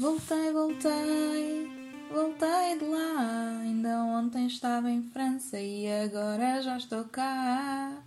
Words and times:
Voltei, 0.00 0.50
voltei, 0.50 1.68
voltei 2.10 2.78
de 2.78 2.86
lá. 2.86 3.58
Ainda 3.60 4.02
ontem 4.02 4.46
estava 4.46 4.90
em 4.90 5.02
França 5.02 5.60
e 5.60 5.86
agora 5.92 6.62
já 6.62 6.78
estou 6.78 7.04
cá. 7.04 8.02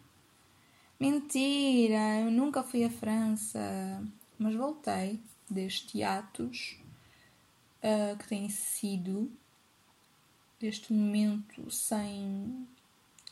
Mentira, 0.99 2.21
eu 2.21 2.31
nunca 2.31 2.63
fui 2.63 2.83
à 2.83 2.89
França, 2.89 4.03
mas 4.39 4.55
voltei 4.55 5.19
deste 5.47 6.01
atos 6.01 6.79
uh, 7.83 8.17
que 8.17 8.27
tem 8.27 8.49
sido 8.49 9.31
deste 10.59 10.91
momento 10.91 11.69
sem, 11.69 12.67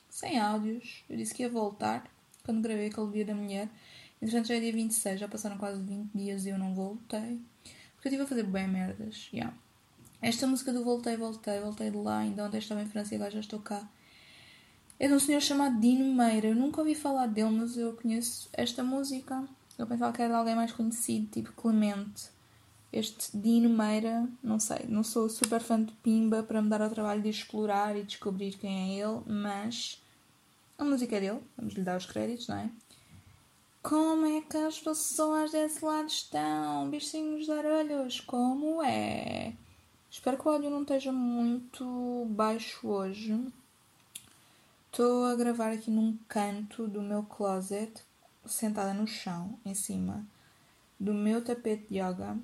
sem 0.08 0.38
áudios. 0.38 1.04
Eu 1.10 1.18
disse 1.18 1.34
que 1.34 1.42
ia 1.42 1.50
voltar 1.50 2.08
quando 2.44 2.62
gravei 2.62 2.90
aquele 2.90 3.12
dia 3.12 3.26
da 3.26 3.34
mulher. 3.34 3.68
Entretanto 4.22 4.50
já 4.50 4.56
é 4.56 4.60
dia 4.60 4.72
26, 4.72 5.20
já 5.20 5.28
passaram 5.28 5.58
quase 5.58 5.82
20 5.82 6.12
dias 6.14 6.46
e 6.46 6.50
eu 6.50 6.60
não 6.60 6.76
voltei. 6.76 7.42
Porque 8.02 8.08
eu 8.08 8.14
estive 8.14 8.24
a 8.24 8.28
fazer 8.28 8.44
bem 8.44 8.68
merdas. 8.68 9.30
Yeah. 9.32 9.56
Esta 10.20 10.48
música 10.48 10.74
do 10.74 10.84
Voltei, 10.84 11.16
Voltei, 11.16 11.60
Voltei 11.60 11.92
de 11.92 11.98
lá, 11.98 12.18
ainda 12.18 12.46
ontem 12.46 12.58
estava 12.58 12.82
em 12.82 12.88
França 12.88 13.14
e 13.14 13.16
agora 13.16 13.30
já 13.30 13.42
estou 13.42 13.60
cá. 13.60 13.88
É 15.00 15.08
de 15.08 15.14
um 15.14 15.20
senhor 15.20 15.40
chamado 15.40 15.80
Dino 15.80 16.12
Meira. 16.16 16.48
Eu 16.48 16.56
nunca 16.56 16.82
ouvi 16.82 16.96
falar 16.96 17.28
dele, 17.28 17.52
mas 17.52 17.78
eu 17.78 17.94
conheço 17.94 18.50
esta 18.54 18.84
música. 18.84 19.48
Eu 19.78 19.86
pensava 19.86 20.12
que 20.12 20.20
era 20.20 20.34
de 20.34 20.40
alguém 20.40 20.56
mais 20.56 20.72
conhecido, 20.72 21.28
tipo 21.28 21.52
Clemente. 21.52 22.30
Este 22.92 23.38
Dino 23.38 23.70
Meira, 23.70 24.28
não 24.44 24.60
sei, 24.60 24.88
não 24.90 25.04
sou 25.04 25.30
super 25.30 25.62
fã 25.62 25.84
de 25.84 25.94
Pimba 25.94 26.42
para 26.42 26.60
me 26.60 26.70
dar 26.70 26.82
ao 26.82 26.90
trabalho 26.90 27.22
de 27.22 27.30
explorar 27.30 27.96
e 27.96 28.04
descobrir 28.04 28.58
quem 28.58 29.00
é 29.00 29.04
ele, 29.04 29.22
mas 29.28 30.02
a 30.76 30.84
música 30.84 31.18
é 31.18 31.20
dele, 31.20 31.40
vamos 31.56 31.76
lhe 31.76 31.84
dar 31.84 31.98
os 31.98 32.08
créditos, 32.08 32.48
não 32.48 32.58
é? 32.58 32.70
Como 33.84 34.28
é 34.28 34.42
que 34.42 34.58
as 34.58 34.80
pessoas 34.80 35.52
desse 35.52 35.84
lado 35.84 36.08
estão? 36.08 36.90
Bichinhos 36.90 37.46
de 37.46 37.52
arolhos, 37.52 38.20
como 38.20 38.84
é? 38.84 39.56
Espero 40.10 40.38
que 40.38 40.48
o 40.48 40.52
áudio 40.52 40.70
não 40.70 40.84
esteja 40.84 41.12
muito 41.12 42.26
baixo 42.30 42.88
hoje. 42.88 43.52
Estou 44.86 45.26
a 45.26 45.36
gravar 45.36 45.72
aqui 45.72 45.90
num 45.90 46.16
canto 46.28 46.88
do 46.88 47.02
meu 47.02 47.24
closet, 47.24 47.92
sentada 48.46 48.94
no 48.94 49.08
chão, 49.08 49.58
em 49.66 49.74
cima 49.74 50.26
do 51.00 51.16
meu 51.16 51.44
tapete 51.44 51.88
de 51.90 51.98
yoga, 52.00 52.38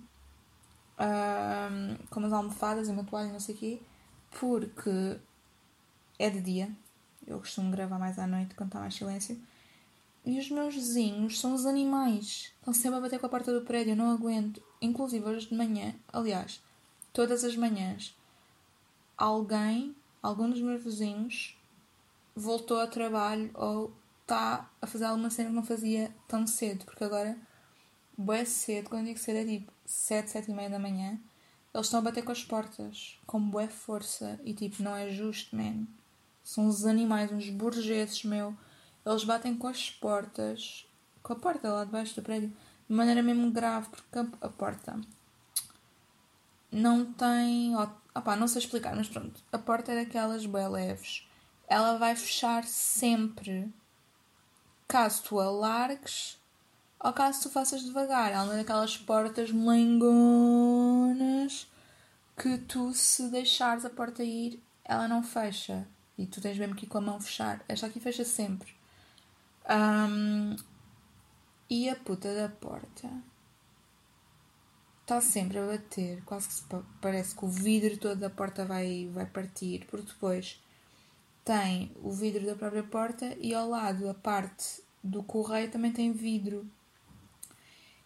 um, 1.00 2.06
com 2.10 2.20
umas 2.20 2.34
almofadas 2.34 2.88
e 2.88 2.92
uma 2.92 3.04
toalha, 3.04 3.32
não 3.32 3.40
sei 3.40 3.54
o 3.54 3.58
quê, 3.60 3.82
porque 4.40 5.20
é 6.18 6.32
de 6.32 6.42
dia. 6.42 6.72
Eu 7.28 7.38
costumo 7.38 7.70
gravar 7.70 8.00
mais 8.00 8.18
à 8.18 8.26
noite 8.26 8.56
quando 8.56 8.70
está 8.70 8.80
mais 8.80 8.96
silêncio. 8.96 9.40
E 10.28 10.38
os 10.38 10.52
meus 10.52 10.75
vizinhos 10.75 11.39
são 11.39 11.53
os 11.53 11.66
animais. 11.66 12.52
Estão 12.59 12.73
sempre 12.73 12.97
a 12.97 13.02
bater 13.02 13.17
com 13.17 13.25
a 13.25 13.30
porta 13.30 13.58
do 13.58 13.66
prédio, 13.66 13.94
eu 13.94 13.95
não 13.95 14.11
aguento. 14.11 14.61
Inclusive 14.81 15.25
hoje 15.25 15.47
de 15.47 15.56
manhã, 15.56 15.95
aliás, 16.11 16.61
todas 17.14 17.45
as 17.45 17.56
manhãs, 17.56 18.14
alguém, 19.17 19.95
algum 20.22 20.50
dos 20.50 20.59
meus 20.59 20.84
vizinhos, 20.84 21.58
voltou 22.36 22.78
ao 22.78 22.89
trabalho 22.89 23.50
ou 23.53 23.94
está 24.22 24.69
a 24.81 24.86
fazer 24.86 25.06
alguma 25.06 25.30
cena 25.30 25.47
que 25.47 25.56
não 25.56 25.64
fazia 25.64 26.14
tão 26.28 26.45
cedo, 26.45 26.84
porque 26.84 27.06
agora, 27.06 27.38
bué 28.17 28.44
cedo, 28.44 28.89
quando 28.89 29.06
digo 29.06 29.19
cedo 29.19 29.38
é 29.38 29.45
tipo 29.45 29.72
7, 29.86 30.30
7 30.30 30.52
e 30.52 30.53
meia 30.53 30.69
da 30.69 30.78
manhã, 30.78 31.17
eles 31.73 31.88
estão 31.88 32.02
a 32.02 32.03
bater 32.03 32.25
com 32.25 32.34
as 32.34 32.44
portas, 32.44 33.17
com 33.25 33.39
bué 33.39 33.69
força, 33.69 34.38
e 34.44 34.53
tipo, 34.53 34.84
não 34.84 34.94
é 34.94 35.09
justo, 35.09 35.56
man. 35.56 35.88
São 36.44 36.66
uns 36.66 36.84
animais, 36.84 37.31
uns 37.31 37.50
burgueses, 37.50 38.25
meu 38.25 38.53
eles 39.08 39.23
batem 39.23 39.55
com 39.55 39.67
as 39.67 39.89
portas, 39.89 40.86
com 41.23 41.33
a 41.33 41.36
porta 41.36 41.72
lá 41.72 41.86
debaixo 41.86 42.16
do 42.16 42.22
prédio, 42.22 42.50
de 42.89 42.95
maneira 42.95 43.23
mesmo 43.23 43.52
grave, 43.52 43.88
porque 43.89 44.19
a, 44.41 44.50
porta 44.50 45.00
não 46.72 47.06
tem. 47.13 47.73
Opá, 47.75 48.35
não 48.35 48.47
sei 48.47 48.62
explicar, 48.62 48.96
mas 48.96 49.07
pronto. 49.07 49.41
A 49.51 49.57
porta 49.57 49.91
é 49.91 50.03
daquelas 50.03 50.46
bem 50.46 50.67
leves. 50.67 51.28
Ela 51.67 51.97
vai 51.97 52.16
fechar 52.16 52.63
sempre 52.66 53.72
caso 54.88 55.23
tu 55.23 55.40
a 55.40 55.50
largues 55.51 56.38
ou 57.00 57.12
caso 57.13 57.44
tu 57.44 57.50
faças 57.50 57.84
devagar. 57.84 58.31
Ela 58.31 58.46
não 58.46 58.53
é 58.53 58.57
daquelas 58.57 58.97
portas 58.97 59.51
melengonas 59.51 60.57
que 62.38 62.57
tu, 62.57 62.94
se 62.94 63.29
deixares 63.29 63.84
a 63.85 63.90
porta 63.90 64.23
ir, 64.23 64.62
ela 64.84 65.07
não 65.07 65.23
fecha. 65.23 65.88
E 66.17 66.25
tu 66.25 66.41
tens 66.41 66.57
mesmo 66.57 66.75
que 66.75 66.85
ir 66.85 66.90
com 66.90 66.97
a 66.97 67.01
mão 67.01 67.19
fechar. 67.19 67.63
Esta 67.67 67.88
aqui 67.88 68.00
fecha 68.00 68.23
sempre. 68.23 68.77
Um, 69.69 70.55
e 71.69 71.89
a 71.89 71.95
puta 71.95 72.33
da 72.33 72.47
porta 72.47 73.09
está 75.01 75.22
sempre 75.22 75.57
a 75.57 75.66
bater, 75.66 76.23
quase 76.23 76.63
que 76.63 76.75
parece 77.01 77.35
que 77.35 77.45
o 77.45 77.50
vidro 77.50 77.97
todo 77.97 78.19
da 78.19 78.29
porta 78.29 78.66
vai, 78.66 79.09
vai 79.13 79.25
partir, 79.25 79.85
porque 79.85 80.07
depois 80.07 80.61
tem 81.44 81.91
o 82.03 82.11
vidro 82.11 82.45
da 82.45 82.55
própria 82.55 82.83
porta 82.83 83.35
e 83.39 83.53
ao 83.53 83.69
lado 83.69 84.09
a 84.09 84.13
parte 84.13 84.81
do 85.03 85.23
correio 85.23 85.72
também 85.72 85.91
tem 85.91 86.11
vidro. 86.11 86.69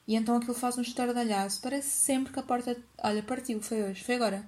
E 0.07 0.15
então 0.15 0.37
aquilo 0.37 0.53
faz 0.53 0.77
um 0.77 0.81
estardalhaço. 0.81 1.61
Parece 1.61 1.89
sempre 1.89 2.33
que 2.33 2.39
a 2.39 2.43
porta. 2.43 2.75
Olha, 3.03 3.23
partiu, 3.23 3.61
foi 3.61 3.83
hoje, 3.83 4.03
foi 4.03 4.15
agora. 4.15 4.45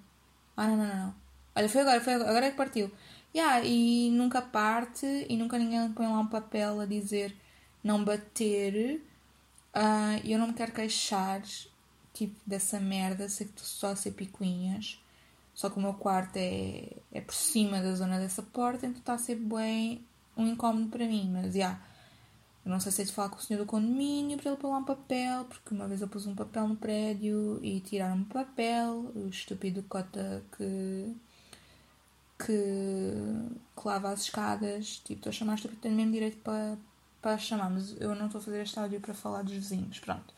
Ah, 0.57 0.67
não, 0.67 0.77
não, 0.77 0.87
não. 0.87 0.95
não. 0.95 1.15
Olha, 1.55 1.69
foi 1.69 1.81
agora, 1.81 2.01
foi 2.01 2.13
agora, 2.13 2.29
agora 2.29 2.45
é 2.47 2.51
que 2.51 2.57
partiu. 2.57 2.91
Yeah, 3.35 3.65
e 3.65 4.11
nunca 4.11 4.41
parte 4.41 5.05
e 5.27 5.35
nunca 5.35 5.57
ninguém 5.57 5.91
põe 5.93 6.05
lá 6.05 6.19
um 6.19 6.27
papel 6.27 6.79
a 6.79 6.85
dizer 6.85 7.35
não 7.83 8.03
bater. 8.03 9.01
Uh, 9.75 10.21
eu 10.23 10.37
não 10.37 10.47
me 10.47 10.53
quero 10.53 10.71
queixar 10.71 11.41
tipo 12.13 12.35
dessa 12.45 12.79
merda, 12.79 13.27
sei 13.27 13.47
que 13.47 13.53
estou 13.53 13.65
só 13.65 13.87
a 13.87 13.95
ser 13.95 14.11
picuinhas. 14.11 14.99
Só 15.53 15.69
que 15.69 15.77
o 15.77 15.81
meu 15.81 15.93
quarto 15.93 16.37
é, 16.37 16.89
é 17.11 17.21
por 17.21 17.33
cima 17.33 17.81
da 17.81 17.93
zona 17.95 18.19
dessa 18.19 18.41
porta, 18.41 18.85
então 18.85 18.99
está 18.99 19.13
a 19.13 19.17
ser 19.17 19.35
bem 19.35 20.03
um 20.37 20.47
incómodo 20.47 20.89
para 20.89 21.07
mim. 21.07 21.29
Mas 21.31 21.53
já, 21.53 21.59
yeah, 21.59 21.81
eu 22.65 22.71
não 22.71 22.79
sei 22.79 22.91
se 22.91 23.01
é 23.01 23.05
de 23.05 23.11
falar 23.11 23.29
com 23.29 23.37
o 23.37 23.41
senhor 23.41 23.59
do 23.59 23.65
condomínio 23.65 24.37
para 24.37 24.51
ele 24.51 24.59
pôr 24.59 24.69
lá 24.69 24.77
um 24.77 24.85
papel, 24.85 25.45
porque 25.45 25.73
uma 25.73 25.87
vez 25.87 26.01
eu 26.01 26.07
pus 26.07 26.25
um 26.25 26.35
papel 26.35 26.67
no 26.67 26.75
prédio 26.75 27.59
e 27.63 27.79
tiraram 27.81 28.15
um 28.17 28.23
papel, 28.23 29.11
o 29.15 29.27
estúpido 29.27 29.83
cota 29.83 30.43
que 30.57 31.15
que, 32.45 33.13
que 33.75 33.87
lava 33.87 34.09
as 34.09 34.21
escadas. 34.21 34.97
Tipo, 34.99 35.19
estou 35.19 35.29
a 35.29 35.33
chamar 35.33 35.55
estúpido, 35.55 35.81
tenho 35.81 35.95
mesmo 35.95 36.11
direito 36.11 36.37
para, 36.37 36.77
para 37.21 37.37
chamar, 37.37 37.69
mas 37.69 37.99
eu 37.99 38.15
não 38.15 38.27
estou 38.27 38.39
a 38.39 38.43
fazer 38.43 38.61
este 38.61 38.79
áudio 38.79 38.99
para 38.99 39.13
falar 39.13 39.43
dos 39.43 39.53
vizinhos. 39.53 39.99
Pronto. 39.99 40.33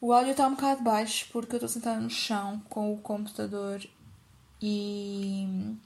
O 0.00 0.12
áudio 0.12 0.32
está 0.32 0.46
um 0.46 0.54
bocado 0.54 0.82
baixo 0.82 1.28
porque 1.32 1.54
eu 1.54 1.58
estou 1.58 1.68
sentada 1.68 2.00
no 2.00 2.10
chão 2.10 2.60
com 2.68 2.92
o 2.92 2.98
computador 2.98 3.80
e, 4.60 5.76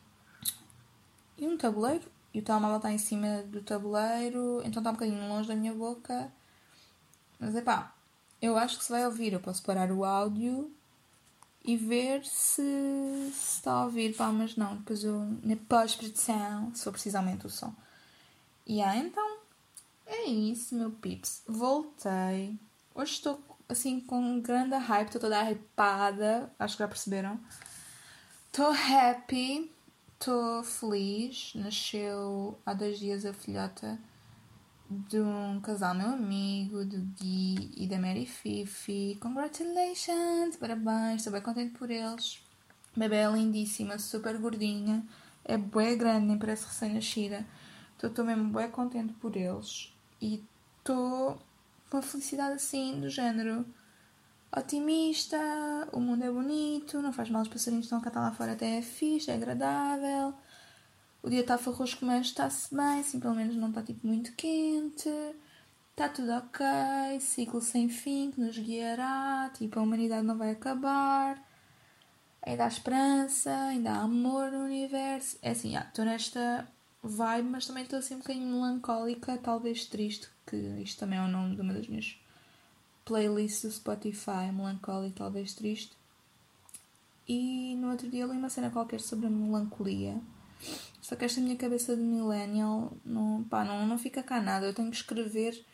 e 1.37 1.47
um 1.47 1.57
tabuleiro. 1.57 2.05
E 2.33 2.41
o 2.41 2.43
telemóvel 2.43 2.77
está 2.77 2.93
em 2.93 2.99
cima 2.99 3.43
do 3.45 3.63
tabuleiro, 3.63 4.61
então 4.63 4.81
está 4.81 4.91
um 4.91 4.93
bocadinho 4.93 5.29
longe 5.29 5.49
da 5.49 5.55
minha 5.55 5.73
boca. 5.73 6.31
Mas 7.39 7.55
é 7.55 7.63
pá, 7.63 7.95
eu 8.41 8.57
acho 8.59 8.79
que 8.79 8.85
se 8.85 8.93
vai 8.93 9.05
ouvir. 9.07 9.33
Eu 9.33 9.41
posso 9.41 9.63
parar 9.63 9.91
o 9.91 10.05
áudio 10.05 10.71
e 11.67 11.77
ver 11.77 12.25
se, 12.25 12.63
se 13.35 13.57
está 13.57 13.73
a 13.73 13.85
ouvir, 13.85 14.15
pá, 14.15 14.31
mas 14.31 14.55
não, 14.57 14.77
depois 14.77 15.03
eu 15.03 15.19
na 15.43 15.57
pós-produção, 15.69 16.73
for 16.77 16.93
precisamente 16.93 17.47
o 17.47 17.51
som. 17.51 17.75
E 18.65 18.75
yeah, 18.75 18.97
então 18.97 19.39
é 20.07 20.25
isso, 20.27 20.77
meu 20.77 20.93
pips. 20.93 21.43
Voltei. 21.47 22.57
Hoje 22.95 23.13
estou 23.13 23.41
assim 23.69 24.01
com 24.01 24.41
grande 24.41 24.77
hype, 24.77 25.09
estou 25.09 25.21
toda 25.21 25.43
hypada, 25.43 26.53
acho 26.59 26.77
que 26.77 26.83
já 26.83 26.89
perceberam. 26.89 27.41
Estou 28.47 28.71
happy, 28.71 29.71
estou 30.15 30.63
feliz. 30.63 31.53
Nasceu 31.57 32.59
há 32.65 32.75
dois 32.75 32.99
dias 32.99 33.27
a 33.27 33.33
filhota 33.33 33.99
de 34.89 35.21
um 35.21 35.61
casal 35.61 35.95
meu 35.95 36.11
amigo, 36.11 36.85
do 36.85 36.99
Gui 36.99 37.73
e 37.77 37.87
da 37.87 37.99
Mary 37.99 38.27
Fifi. 38.27 39.19
Congratulations! 39.21 40.57
Parabéns! 40.59 41.17
Estou 41.17 41.33
bem 41.33 41.43
contente 41.43 41.77
por 41.77 41.91
eles. 41.91 42.41
Bebê 42.97 43.17
é 43.17 43.31
lindíssima, 43.31 43.99
super 43.99 44.39
gordinha, 44.39 45.05
é 45.45 45.59
bem 45.59 45.99
grande, 45.99 46.27
nem 46.27 46.39
parece 46.39 46.67
recém-nascida. 46.67 47.45
Estou 48.03 48.25
mesmo 48.25 48.51
bem 48.53 48.71
contente 48.71 49.13
por 49.15 49.37
eles. 49.37 49.93
E 50.21 50.43
estou 50.79 51.39
com 51.91 51.97
uma 51.97 52.03
felicidade 52.03 52.55
assim, 52.55 53.01
do 53.01 53.11
género 53.11 53.67
otimista, 54.57 55.37
o 55.93 56.01
mundo 56.01 56.25
é 56.25 56.31
bonito, 56.31 57.03
não 57.03 57.13
faz 57.13 57.29
mal 57.29 57.43
os 57.43 57.49
passarinhos 57.49 57.87
estão 57.87 57.99
a 57.99 58.03
cantar 58.03 58.21
lá 58.21 58.33
fora, 58.33 58.53
até 58.53 58.79
é 58.79 58.83
fixe, 58.83 59.31
é 59.31 59.35
agradável 59.35 60.35
o 61.27 61.31
dia 61.31 61.41
está 61.41 61.59
farrosco, 61.59 62.07
mas 62.07 62.29
está-se 62.29 62.73
bem, 62.73 63.01
assim, 63.01 63.19
pelo 63.19 63.35
menos 63.35 63.57
não 63.57 63.71
está 63.71 63.83
tipo 63.83 64.07
muito 64.07 64.33
quente. 64.35 65.11
Está 65.91 66.09
tudo 66.09 66.31
ok, 66.33 66.65
ciclo 67.19 67.61
sem 67.61 67.89
fim 67.89 68.31
que 68.31 68.41
nos 68.41 68.57
guiará, 68.57 69.51
tipo, 69.53 69.79
a 69.79 69.83
humanidade 69.83 70.25
não 70.25 70.39
vai 70.39 70.53
acabar. 70.53 71.43
Ainda 72.43 72.65
há 72.65 72.69
esperança, 72.69 73.51
ainda 73.51 73.91
há 73.93 74.03
amor 74.03 74.53
no 74.53 74.61
universo. 74.67 75.37
É 75.43 75.51
assim, 75.51 75.77
estou 75.77 76.05
nesta 76.05 76.69
vibe, 77.03 77.49
mas 77.49 77.67
também 77.67 77.83
estou 77.83 77.99
assim 77.99 78.15
um 78.15 78.19
bocadinho 78.19 78.47
melancólica, 78.47 79.37
talvez 79.39 79.87
triste, 79.87 80.29
que 80.47 80.57
isto 80.81 81.01
também 81.01 81.19
é 81.19 81.23
o 81.23 81.29
nome 81.29 81.57
de 81.57 81.61
uma 81.61 81.75
das 81.75 81.89
minhas 81.89 82.21
playlists 83.05 83.63
do 83.63 83.73
Spotify, 83.73 84.53
melancólico, 84.53 85.17
talvez 85.17 85.55
triste. 85.55 85.97
E 87.27 87.75
no 87.81 87.91
outro 87.91 88.09
dia 88.09 88.27
li 88.27 88.33
uma 88.33 88.49
cena 88.49 88.71
qualquer 88.71 89.01
sobre 89.01 89.27
a 89.27 89.31
melancolia. 89.31 90.21
Só 91.01 91.15
que 91.15 91.25
esta 91.25 91.41
minha 91.41 91.57
cabeça 91.57 91.95
de 91.95 92.03
millennial 92.03 92.93
não, 93.05 93.45
pá, 93.45 93.65
não, 93.65 93.87
não 93.87 93.99
fica 93.99 94.23
cá 94.23 94.41
nada. 94.41 94.67
Eu 94.67 94.75
tenho 94.75 94.91
que 94.91 94.97
escrever 94.97 95.65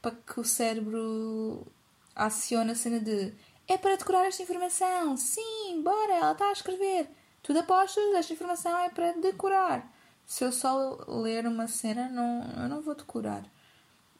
para 0.00 0.10
que 0.10 0.40
o 0.40 0.44
cérebro 0.44 1.66
acione 2.14 2.72
a 2.72 2.74
cena 2.74 2.98
de 2.98 3.32
é 3.68 3.78
para 3.78 3.96
decorar 3.96 4.26
esta 4.26 4.42
informação. 4.42 5.16
Sim, 5.16 5.82
bora, 5.82 6.14
ela 6.14 6.32
está 6.32 6.48
a 6.48 6.52
escrever. 6.52 7.08
Tudo 7.42 7.60
apostas, 7.60 8.04
esta 8.14 8.32
informação 8.32 8.76
é 8.78 8.90
para 8.90 9.12
decorar. 9.12 9.90
Se 10.26 10.44
eu 10.44 10.52
só 10.52 10.96
ler 11.08 11.46
uma 11.46 11.68
cena, 11.68 12.08
não, 12.08 12.62
eu 12.62 12.68
não 12.68 12.82
vou 12.82 12.94
decorar. 12.94 13.44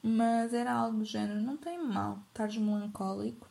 Mas 0.02 0.52
era 0.52 0.72
algo 0.72 0.98
do 0.98 1.04
género, 1.04 1.40
não 1.40 1.56
tem 1.56 1.78
mal 1.78 2.18
estares 2.28 2.56
melancólico. 2.56 3.48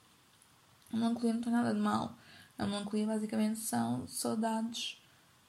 A 0.92 0.98
melancolia 0.98 1.34
não 1.34 1.42
tem 1.42 1.52
nada 1.52 1.74
de 1.74 1.80
mal. 1.80 2.16
A 2.58 2.66
melancolia 2.66 3.08
basicamente 3.08 3.60
são 3.60 4.08
saudades 4.08 5.00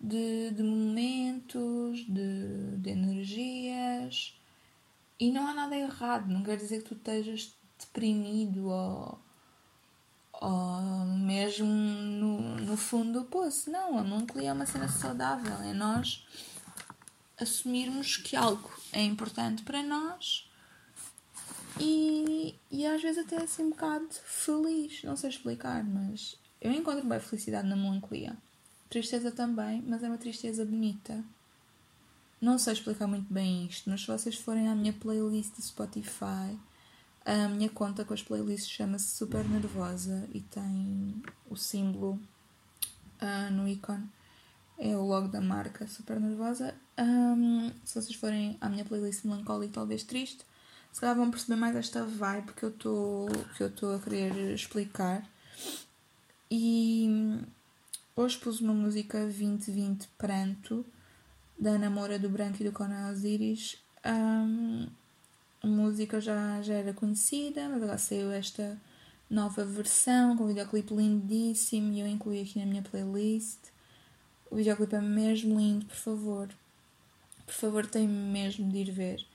de, 0.03 0.51
de 0.51 0.63
momentos, 0.63 2.05
de, 2.07 2.77
de 2.79 2.91
energias. 2.91 4.37
E 5.19 5.31
não 5.31 5.47
há 5.47 5.55
nada 5.55 5.77
errado. 5.77 6.29
Não 6.29 6.43
quer 6.43 6.57
dizer 6.57 6.83
que 6.83 6.89
tu 6.89 6.95
estejas 6.95 7.55
deprimido 7.79 8.69
ou, 8.69 9.19
ou 10.33 10.81
mesmo 11.07 11.67
no, 11.67 12.57
no 12.57 12.77
fundo 12.77 13.21
do 13.21 13.27
poço. 13.27 13.71
Não, 13.71 13.99
a 13.99 14.03
melancolia 14.03 14.51
é 14.51 14.53
uma 14.53 14.67
cena 14.67 14.89
saudável. 14.89 15.55
É 15.63 15.73
nós 15.73 16.27
assumirmos 17.39 18.17
que 18.17 18.35
algo 18.35 18.71
é 18.93 19.03
importante 19.03 19.63
para 19.63 19.83
nós 19.83 20.49
e, 21.81 22.55
e 22.71 22.87
às 22.87 23.03
vezes 23.03 23.25
até 23.25 23.37
assim 23.37 23.65
um 23.65 23.71
bocado 23.71 24.09
feliz. 24.25 25.03
Não 25.03 25.17
sei 25.17 25.31
explicar, 25.31 25.85
mas 25.85 26.37
eu 26.61 26.73
encontro 26.73 27.07
bem 27.07 27.21
felicidade 27.21 27.69
na 27.69 27.77
melancolia. 27.77 28.37
Tristeza 28.93 29.33
também, 29.33 29.83
mas 29.87 30.03
é 30.03 30.07
uma 30.07 30.19
tristeza 30.19 30.67
bonita. 30.67 31.25
Não 32.39 32.59
sei 32.59 32.75
explicar 32.75 33.07
muito 33.07 33.33
bem 33.33 33.65
isto, 33.65 33.89
mas 33.89 34.03
se 34.03 34.07
vocês 34.07 34.37
forem 34.37 34.69
à 34.69 34.75
minha 34.75 34.93
playlist 34.93 35.55
do 35.57 35.63
Spotify, 35.63 36.59
a 37.25 37.49
minha 37.49 37.71
conta 37.71 38.05
com 38.05 38.13
as 38.13 38.23
playlists 38.23 38.69
chama-se 38.69 39.17
Super 39.17 39.49
Nervosa 39.49 40.29
e 40.35 40.43
tem 40.43 41.23
o 41.49 41.57
símbolo 41.57 42.21
uh, 43.23 43.51
no 43.51 43.67
ícone. 43.67 44.07
É 44.77 44.95
o 44.95 45.07
logo 45.07 45.29
da 45.29 45.41
marca 45.41 45.89
Super 45.89 46.21
Nervosa. 46.21 46.75
Um, 46.99 47.73
se 47.87 47.95
vocês 47.95 48.15
forem 48.15 48.59
à 48.61 48.69
minha 48.69 48.85
playlist 48.85 49.25
melancólica, 49.25 49.73
talvez 49.73 50.03
triste, 50.03 50.45
se 50.93 51.01
calhar 51.01 51.17
vão 51.17 51.31
perceber 51.31 51.57
mais 51.57 51.75
esta 51.77 52.05
vibe 52.05 52.53
que 52.53 52.65
eu 52.65 52.69
estou 52.69 53.95
a 53.95 53.99
querer 54.01 54.53
explicar. 54.53 55.27
E 56.51 57.41
hoje 58.17 58.39
pus 58.39 58.61
uma 58.61 58.75
música 58.75 59.19
2020 59.21 60.09
Pranto, 60.19 60.85
da 61.59 61.79
Namora 61.79 62.19
do 62.19 62.29
Branco 62.29 62.59
e 62.61 62.65
do 62.65 62.73
Conan 62.73 63.11
Osiris. 63.11 63.77
Um, 64.05 64.87
a 65.63 65.67
música 65.67 66.21
já, 66.21 66.61
já 66.63 66.75
era 66.75 66.93
conhecida, 66.93 67.69
mas 67.69 67.83
agora 67.83 67.99
saiu 67.99 68.31
esta 68.31 68.81
nova 69.31 69.65
versão 69.65 70.37
com 70.37 70.45
um 70.45 70.49
videoclipe 70.49 70.95
lindíssimo 70.95 71.93
e 71.93 72.01
eu 72.01 72.07
incluí 72.07 72.43
aqui 72.43 72.59
na 72.59 72.67
minha 72.67 72.83
playlist. 72.83 73.59
O 74.51 74.57
videoclipe 74.57 74.97
é 74.97 75.01
mesmo 75.01 75.59
lindo, 75.59 75.87
por 75.87 75.97
favor. 75.97 76.49
Por 77.47 77.55
favor, 77.55 77.87
tem 77.87 78.07
mesmo 78.09 78.71
de 78.71 78.79
ir 78.79 78.91
ver 78.91 79.33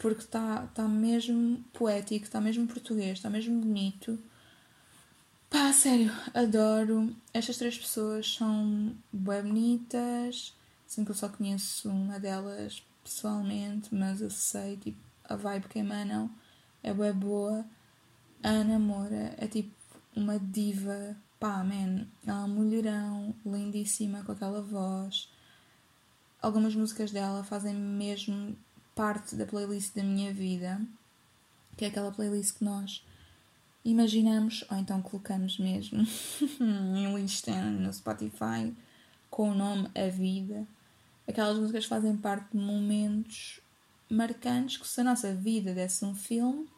porque 0.00 0.22
está 0.22 0.66
tá 0.68 0.88
mesmo 0.88 1.62
poético, 1.74 2.24
está 2.24 2.40
mesmo 2.40 2.66
português, 2.66 3.18
está 3.18 3.28
mesmo 3.28 3.60
bonito. 3.60 4.18
Pá, 5.50 5.72
sério, 5.72 6.12
adoro. 6.32 7.12
Estas 7.34 7.58
três 7.58 7.76
pessoas 7.76 8.34
são 8.34 8.94
bem 9.12 9.42
bonitas, 9.42 10.54
sendo 10.86 11.06
que 11.06 11.10
eu 11.10 11.16
só 11.16 11.28
conheço 11.28 11.90
uma 11.90 12.20
delas 12.20 12.84
pessoalmente, 13.02 13.92
mas 13.92 14.20
eu 14.20 14.30
sei, 14.30 14.76
tipo, 14.76 15.00
a 15.24 15.34
vibe 15.34 15.66
que 15.68 15.80
emanam 15.80 16.30
é 16.84 16.94
bem 16.94 17.12
boa. 17.12 17.64
A 18.44 18.48
Ana 18.48 18.78
Moura 18.78 19.34
é 19.38 19.48
tipo 19.48 19.74
uma 20.14 20.38
diva, 20.38 21.16
pá, 21.40 21.64
man, 21.64 22.06
ela 22.24 22.42
é 22.42 22.44
uma 22.44 22.46
mulherão, 22.46 23.34
lindíssima, 23.44 24.22
com 24.22 24.30
aquela 24.30 24.62
voz. 24.62 25.28
Algumas 26.40 26.76
músicas 26.76 27.10
dela 27.10 27.42
fazem 27.42 27.74
mesmo 27.74 28.56
parte 28.94 29.34
da 29.34 29.46
playlist 29.46 29.96
da 29.96 30.04
minha 30.04 30.32
vida, 30.32 30.80
que 31.76 31.84
é 31.84 31.88
aquela 31.88 32.12
playlist 32.12 32.58
que 32.58 32.64
nós 32.64 33.04
imaginamos, 33.84 34.64
ou 34.70 34.76
então 34.76 35.00
colocamos 35.00 35.58
mesmo 35.58 36.06
em 36.60 37.14
lista 37.14 37.52
no 37.52 37.92
Spotify 37.92 38.74
com 39.30 39.50
o 39.50 39.54
nome 39.54 39.88
A 39.94 40.08
Vida. 40.08 40.66
Aquelas 41.26 41.58
músicas 41.58 41.84
fazem 41.84 42.16
parte 42.16 42.50
de 42.52 42.58
momentos 42.58 43.60
marcantes 44.10 44.76
que 44.76 44.88
se 44.88 45.00
a 45.00 45.04
nossa 45.04 45.32
vida 45.32 45.72
desse 45.72 46.04
um 46.04 46.14
filme, 46.14 46.68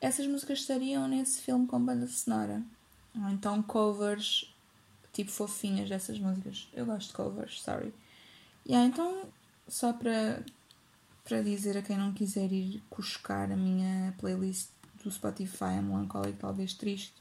essas 0.00 0.26
músicas 0.26 0.60
estariam 0.60 1.08
nesse 1.08 1.40
filme 1.40 1.66
com 1.66 1.82
banda 1.82 2.06
sonora. 2.06 2.62
Ou 3.16 3.28
então 3.30 3.62
covers 3.62 4.54
tipo 5.12 5.30
fofinhas 5.30 5.88
dessas 5.88 6.18
músicas. 6.18 6.68
Eu 6.72 6.86
gosto 6.86 7.08
de 7.08 7.14
covers, 7.14 7.60
sorry. 7.62 7.92
Yeah, 8.66 8.86
então, 8.86 9.28
só 9.66 9.92
para 9.92 10.42
para 11.24 11.42
dizer 11.42 11.76
a 11.76 11.82
quem 11.82 11.98
não 11.98 12.14
quiser 12.14 12.50
ir 12.50 12.82
cuscar 12.88 13.52
a 13.52 13.56
minha 13.56 14.14
playlist 14.18 14.70
do 15.04 15.10
Spotify, 15.10 15.78
a 15.78 15.82
melancólica, 15.82 16.38
talvez 16.40 16.74
triste. 16.74 17.14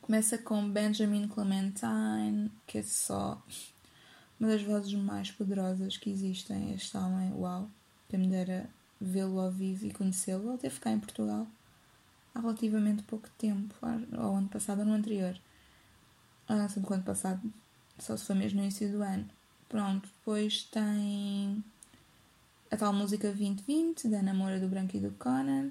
Começa 0.00 0.38
com 0.38 0.68
Benjamin 0.68 1.28
Clementine, 1.28 2.50
que 2.66 2.78
é 2.78 2.82
só 2.82 3.40
uma 4.38 4.48
das 4.48 4.62
vozes 4.62 4.92
mais 4.94 5.30
poderosas 5.30 5.96
que 5.96 6.10
existem. 6.10 6.72
Este 6.74 6.96
homem, 6.96 7.32
uau, 7.34 7.68
quem 8.08 8.18
me 8.18 8.28
dera 8.28 8.68
vê-lo 9.00 9.38
ao 9.40 9.50
vivo 9.50 9.86
e 9.86 9.92
conhecê-lo. 9.92 10.50
Ele 10.50 10.58
teve 10.58 10.80
cá 10.80 10.90
em 10.90 10.98
Portugal 10.98 11.46
há 12.34 12.40
relativamente 12.40 13.02
pouco 13.02 13.28
tempo, 13.38 13.74
ao 14.16 14.36
ano 14.36 14.48
passado 14.48 14.80
ou 14.80 14.84
no 14.84 14.94
anterior. 14.94 15.38
Ah, 16.48 16.68
sempre 16.68 16.90
o 16.90 16.94
ano 16.94 17.04
passado, 17.04 17.40
só 17.98 18.16
se 18.16 18.24
foi 18.24 18.36
mesmo 18.36 18.58
no 18.58 18.64
início 18.64 18.90
do 18.90 19.02
ano. 19.02 19.28
Pronto, 19.68 20.08
depois 20.18 20.64
tem 20.64 21.62
a 22.70 22.76
tal 22.76 22.92
música 22.92 23.28
2020 23.28 24.08
da 24.08 24.22
Namora 24.22 24.58
do 24.58 24.68
Branco 24.68 24.96
e 24.96 25.00
do 25.00 25.12
Conan. 25.12 25.70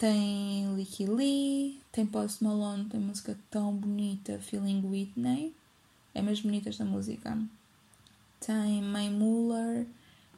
Tem 0.00 0.74
Licky 0.76 1.04
Lee, 1.04 1.78
tem 1.92 2.06
Post 2.06 2.42
Malone, 2.42 2.86
tem 2.86 2.98
música 2.98 3.38
tão 3.50 3.76
bonita, 3.76 4.38
Feeling 4.38 4.80
Whitney. 4.82 5.54
É 6.14 6.22
mesmo 6.22 6.44
bonita 6.44 6.70
esta 6.70 6.86
música. 6.86 7.38
Tem 8.40 8.80
May 8.80 9.10
Muller, 9.10 9.86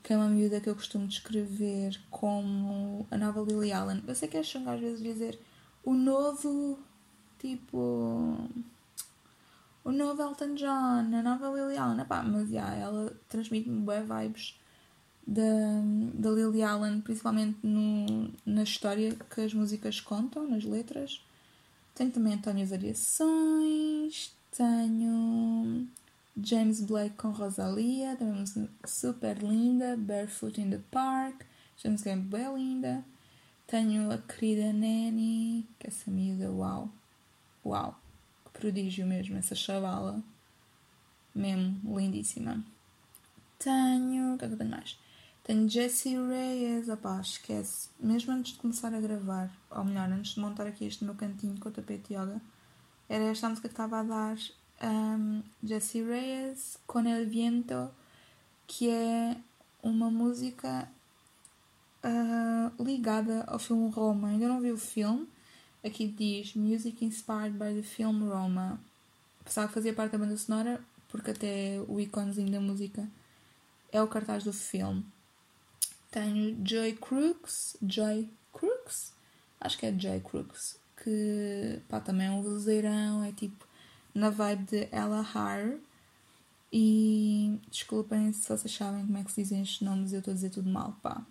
que 0.02 0.12
é 0.12 0.16
uma 0.16 0.28
miúda 0.28 0.60
que 0.60 0.68
eu 0.68 0.74
costumo 0.74 1.06
descrever 1.06 1.96
como 2.10 3.06
a 3.08 3.16
nova 3.16 3.40
Lily 3.40 3.70
Allen. 3.70 4.02
Eu 4.04 4.16
sei 4.16 4.26
que 4.28 4.36
é 4.36 4.42
chungo 4.42 4.68
às 4.68 4.80
vezes 4.80 5.00
dizer 5.00 5.38
o 5.84 5.94
novo, 5.94 6.76
tipo. 7.38 8.36
O 9.84 9.92
novo 9.92 10.22
Elton 10.22 10.56
John, 10.56 11.14
a 11.14 11.22
nova 11.22 11.48
Lily 11.50 11.76
Allen. 11.76 12.00
Epá, 12.00 12.20
mas 12.24 12.50
já, 12.50 12.74
ela 12.74 13.16
transmite-me 13.28 13.78
boas 13.82 14.02
vibes 14.08 14.60
da, 15.26 15.42
da 16.14 16.30
Lily 16.30 16.62
Allen, 16.62 17.00
principalmente 17.00 17.58
no, 17.62 18.30
na 18.44 18.62
história 18.62 19.14
que 19.34 19.40
as 19.40 19.54
músicas 19.54 20.00
contam, 20.00 20.48
nas 20.48 20.64
letras. 20.64 21.24
Tenho 21.94 22.10
também 22.10 22.34
António 22.34 22.66
Variações, 22.66 24.32
tenho 24.50 25.86
James 26.42 26.80
Blake 26.80 27.16
com 27.16 27.30
Rosalia, 27.30 28.16
também 28.16 28.34
uma 28.34 28.40
música 28.40 28.68
super 28.86 29.38
linda, 29.38 29.96
Barefoot 29.96 30.60
in 30.60 30.70
the 30.70 30.80
Park, 30.90 31.42
música 31.84 32.10
é 32.10 32.16
bem 32.16 32.54
linda. 32.54 33.04
Tenho 33.66 34.10
a 34.10 34.18
querida 34.18 34.72
Nanny, 34.72 35.66
que 35.78 35.86
essa 35.86 36.10
miúda, 36.10 36.50
uau, 36.50 36.90
uau, 37.64 37.98
que 38.44 38.60
prodígio 38.60 39.06
mesmo, 39.06 39.36
essa 39.36 39.54
chavala, 39.54 40.22
mesmo 41.34 41.98
lindíssima. 41.98 42.62
Tenho, 43.58 44.34
o 44.34 44.38
que 44.38 44.44
é 44.44 44.48
que 44.48 44.54
eu 44.54 44.58
tenho 44.58 44.70
mais? 44.70 44.98
Tenho 45.44 45.68
Jessie 45.68 46.16
Reyes, 46.16 46.88
opá, 46.88 47.20
esquece. 47.20 47.88
Mesmo 47.98 48.32
antes 48.32 48.52
de 48.52 48.58
começar 48.60 48.94
a 48.94 49.00
gravar, 49.00 49.50
ou 49.70 49.84
melhor, 49.84 50.08
antes 50.08 50.34
de 50.34 50.40
montar 50.40 50.68
aqui 50.68 50.84
este 50.84 51.04
meu 51.04 51.16
cantinho 51.16 51.58
com 51.58 51.68
o 51.68 51.72
tapete 51.72 52.14
yoga, 52.14 52.40
era 53.08 53.24
esta 53.24 53.48
música 53.48 53.68
que 53.68 53.72
estava 53.72 53.98
a 53.98 54.02
dar 54.04 54.36
um, 54.82 55.42
Jessie 55.64 56.04
Reyes, 56.04 56.78
Con 56.86 57.08
el 57.08 57.26
Viento, 57.26 57.90
que 58.68 58.88
é 58.88 59.36
uma 59.82 60.10
música 60.12 60.88
uh, 62.04 62.82
ligada 62.82 63.42
ao 63.48 63.58
filme 63.58 63.90
Roma. 63.90 64.28
Ainda 64.28 64.46
não 64.46 64.60
vi 64.60 64.70
o 64.70 64.78
filme. 64.78 65.28
Aqui 65.84 66.06
diz 66.06 66.54
Music 66.54 67.04
Inspired 67.04 67.58
by 67.58 67.74
the 67.74 67.82
Film 67.82 68.28
Roma. 68.28 68.78
Pensava 69.44 69.66
que 69.66 69.74
fazia 69.74 69.92
parte 69.92 70.12
da 70.12 70.18
banda 70.18 70.36
sonora, 70.36 70.80
porque 71.08 71.32
até 71.32 71.84
o 71.88 71.98
íconezinho 71.98 72.52
da 72.52 72.60
música 72.60 73.08
é 73.90 74.00
o 74.00 74.06
cartaz 74.06 74.44
do 74.44 74.52
filme. 74.52 75.04
Tenho 76.12 76.56
Joy 76.62 76.92
Crooks, 76.92 77.78
Joy 77.82 78.28
Crooks, 78.52 79.14
acho 79.58 79.78
que 79.78 79.86
é 79.86 79.98
Joy 79.98 80.20
Crooks, 80.20 80.78
que 81.02 81.80
pá, 81.88 82.00
também 82.00 82.26
é 82.26 82.30
um 82.30 82.42
vozeirão, 82.42 83.24
é 83.24 83.32
tipo 83.32 83.66
na 84.14 84.28
vibe 84.28 84.64
de 84.64 84.88
Ella 84.92 85.26
Har. 85.34 85.78
E 86.70 87.58
desculpem 87.70 88.30
se 88.32 88.46
vocês 88.46 88.74
sabem 88.74 89.06
como 89.06 89.16
é 89.18 89.24
que 89.24 89.32
se 89.32 89.42
dizem 89.42 89.62
estes 89.62 89.80
nomes, 89.80 90.12
eu 90.12 90.18
estou 90.18 90.32
a 90.32 90.34
dizer 90.34 90.50
tudo 90.50 90.68
mal, 90.70 90.94
pá. 91.02 91.24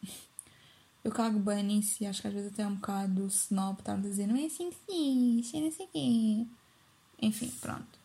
Eu 1.03 1.11
cago 1.11 1.39
bem 1.39 1.63
nisso 1.63 2.03
e 2.03 2.07
acho 2.07 2.21
que 2.21 2.27
às 2.27 2.33
vezes 2.33 2.51
até 2.51 2.63
é 2.63 2.67
um 2.67 2.75
bocado 2.75 3.27
snob 3.27 3.79
estar 3.79 3.93
a 3.93 3.97
dizer 3.97 4.27
não 4.27 4.35
é 4.35 4.45
assim 4.45 4.71
que 4.71 4.77
diz, 4.87 5.53
é 5.53 5.59
não 5.59 5.71
sei 5.71 5.87
quê. 5.93 6.47
Enfim, 7.21 7.51
pronto. 7.61 8.00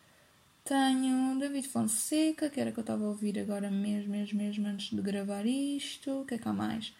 Tenho 0.67 1.39
David 1.39 1.65
Fonseca, 1.69 2.49
que 2.49 2.59
era 2.59 2.73
que 2.73 2.79
eu 2.79 2.81
estava 2.81 3.05
a 3.05 3.07
ouvir 3.07 3.39
agora 3.39 3.71
mesmo, 3.71 4.11
mesmo, 4.11 4.37
mesmo 4.37 4.67
antes 4.67 4.89
de 4.89 5.01
gravar 5.01 5.45
isto. 5.45 6.23
O 6.23 6.25
que 6.25 6.33
é 6.33 6.37
que 6.37 6.45
há 6.45 6.51
mais? 6.51 6.93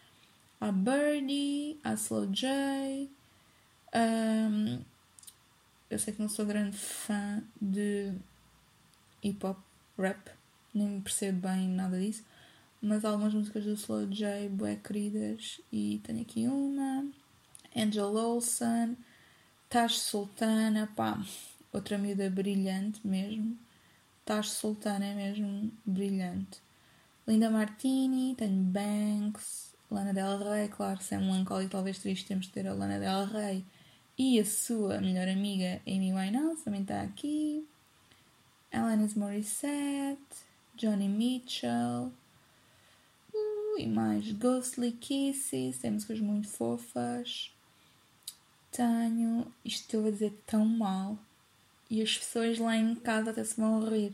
Há 0.61 0.71
Birdie, 0.71 1.77
há 1.83 1.93
Slow 1.95 2.27
J. 2.27 3.09
Um, 3.93 4.79
eu 5.89 5.99
sei 5.99 6.13
que 6.13 6.21
não 6.21 6.29
sou 6.29 6.45
grande 6.45 6.77
fã 6.77 7.43
de 7.61 8.13
hip 9.21 9.45
hop, 9.45 9.57
rap, 9.97 10.31
nem 10.73 11.01
percebo 11.01 11.49
bem 11.49 11.67
nada 11.67 11.99
disso, 11.99 12.23
mas 12.81 13.03
algumas 13.03 13.33
músicas 13.33 13.65
do 13.65 13.73
Slow 13.73 14.05
J, 14.05 14.47
bué 14.47 14.77
queridas, 14.77 15.59
e 15.73 15.99
tenho 16.05 16.21
aqui 16.21 16.47
uma, 16.47 17.05
Angel 17.75 18.15
Olsen, 18.15 18.95
Taj 19.69 19.99
Sultana, 19.99 20.89
pá, 20.95 21.21
outra 21.77 21.97
miúda 21.97 22.29
brilhante 22.29 23.05
mesmo, 23.05 23.57
Taj 24.25 24.49
Sultana 24.49 25.05
é 25.05 25.15
mesmo 25.15 25.71
brilhante. 25.85 26.61
Linda 27.27 27.49
Martini, 27.49 28.35
tenho 28.35 28.63
Banks, 28.63 29.73
Lana 29.89 30.13
Del 30.13 30.37
Rey, 30.37 30.67
claro, 30.67 31.01
se 31.01 31.15
é 31.15 31.17
melancólico, 31.17 31.71
talvez 31.71 31.99
triste, 31.99 32.25
temos 32.25 32.47
de 32.47 32.51
ter 32.51 32.67
a 32.67 32.73
Lana 32.73 32.99
Del 32.99 33.25
Rey 33.25 33.65
e 34.17 34.39
a 34.39 34.45
sua 34.45 34.99
melhor 34.99 35.27
amiga 35.27 35.79
Amy 35.85 36.13
Winehouse 36.13 36.63
também 36.63 36.81
está 36.81 37.01
aqui. 37.01 37.67
Alanis 38.71 39.13
Morissette, 39.13 40.17
Johnny 40.75 41.07
Mitchell. 41.07 42.11
Uh, 43.33 43.79
e 43.79 43.87
mais 43.87 44.31
Ghostly 44.31 44.91
Kisses. 44.91 45.77
Tem 45.77 45.91
músicas 45.91 46.19
muito 46.19 46.47
fofas. 46.47 47.51
Tenho. 48.71 49.51
Isto 49.63 49.81
estou 49.81 50.07
a 50.07 50.11
dizer 50.11 50.33
tão 50.45 50.65
mal. 50.65 51.17
E 51.89 52.01
as 52.01 52.17
pessoas 52.17 52.57
lá 52.59 52.75
em 52.75 52.95
casa 52.95 53.31
até 53.31 53.43
se 53.43 53.55
vão 53.55 53.87
rir. 53.87 54.13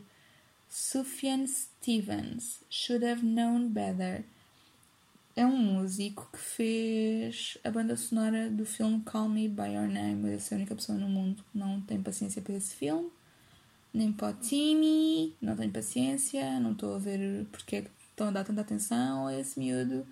Sufjan 0.68 1.46
Stevens. 1.46 2.60
Should 2.70 3.04
have 3.04 3.24
known 3.24 3.68
better 3.68 4.24
é 5.36 5.44
um 5.44 5.56
músico 5.56 6.28
que 6.32 6.38
fez 6.38 7.58
a 7.64 7.70
banda 7.70 7.96
sonora 7.96 8.48
do 8.48 8.64
filme 8.64 9.02
Call 9.02 9.28
Me 9.28 9.48
By 9.48 9.74
Your 9.74 9.88
Name. 9.88 10.32
Eu 10.32 10.38
sou 10.38 10.54
a 10.54 10.58
única 10.58 10.76
pessoa 10.76 10.96
no 10.96 11.08
mundo 11.08 11.42
que 11.42 11.58
não 11.58 11.80
tem 11.80 12.00
paciência 12.00 12.40
para 12.40 12.54
esse 12.54 12.74
filme. 12.76 13.10
Nem 13.92 14.12
para 14.12 14.30
o 14.30 14.34
Timmy, 14.34 15.34
não 15.40 15.56
tenho 15.56 15.72
paciência, 15.72 16.60
não 16.60 16.72
estou 16.72 16.94
a 16.94 16.98
ver 16.98 17.46
porque 17.50 17.76
é 17.76 17.82
que 17.82 17.90
estão 18.10 18.28
a 18.28 18.30
dar 18.30 18.44
tanta 18.44 18.60
atenção 18.60 19.26
a 19.26 19.36
esse 19.36 19.58
miúdo. 19.58 20.06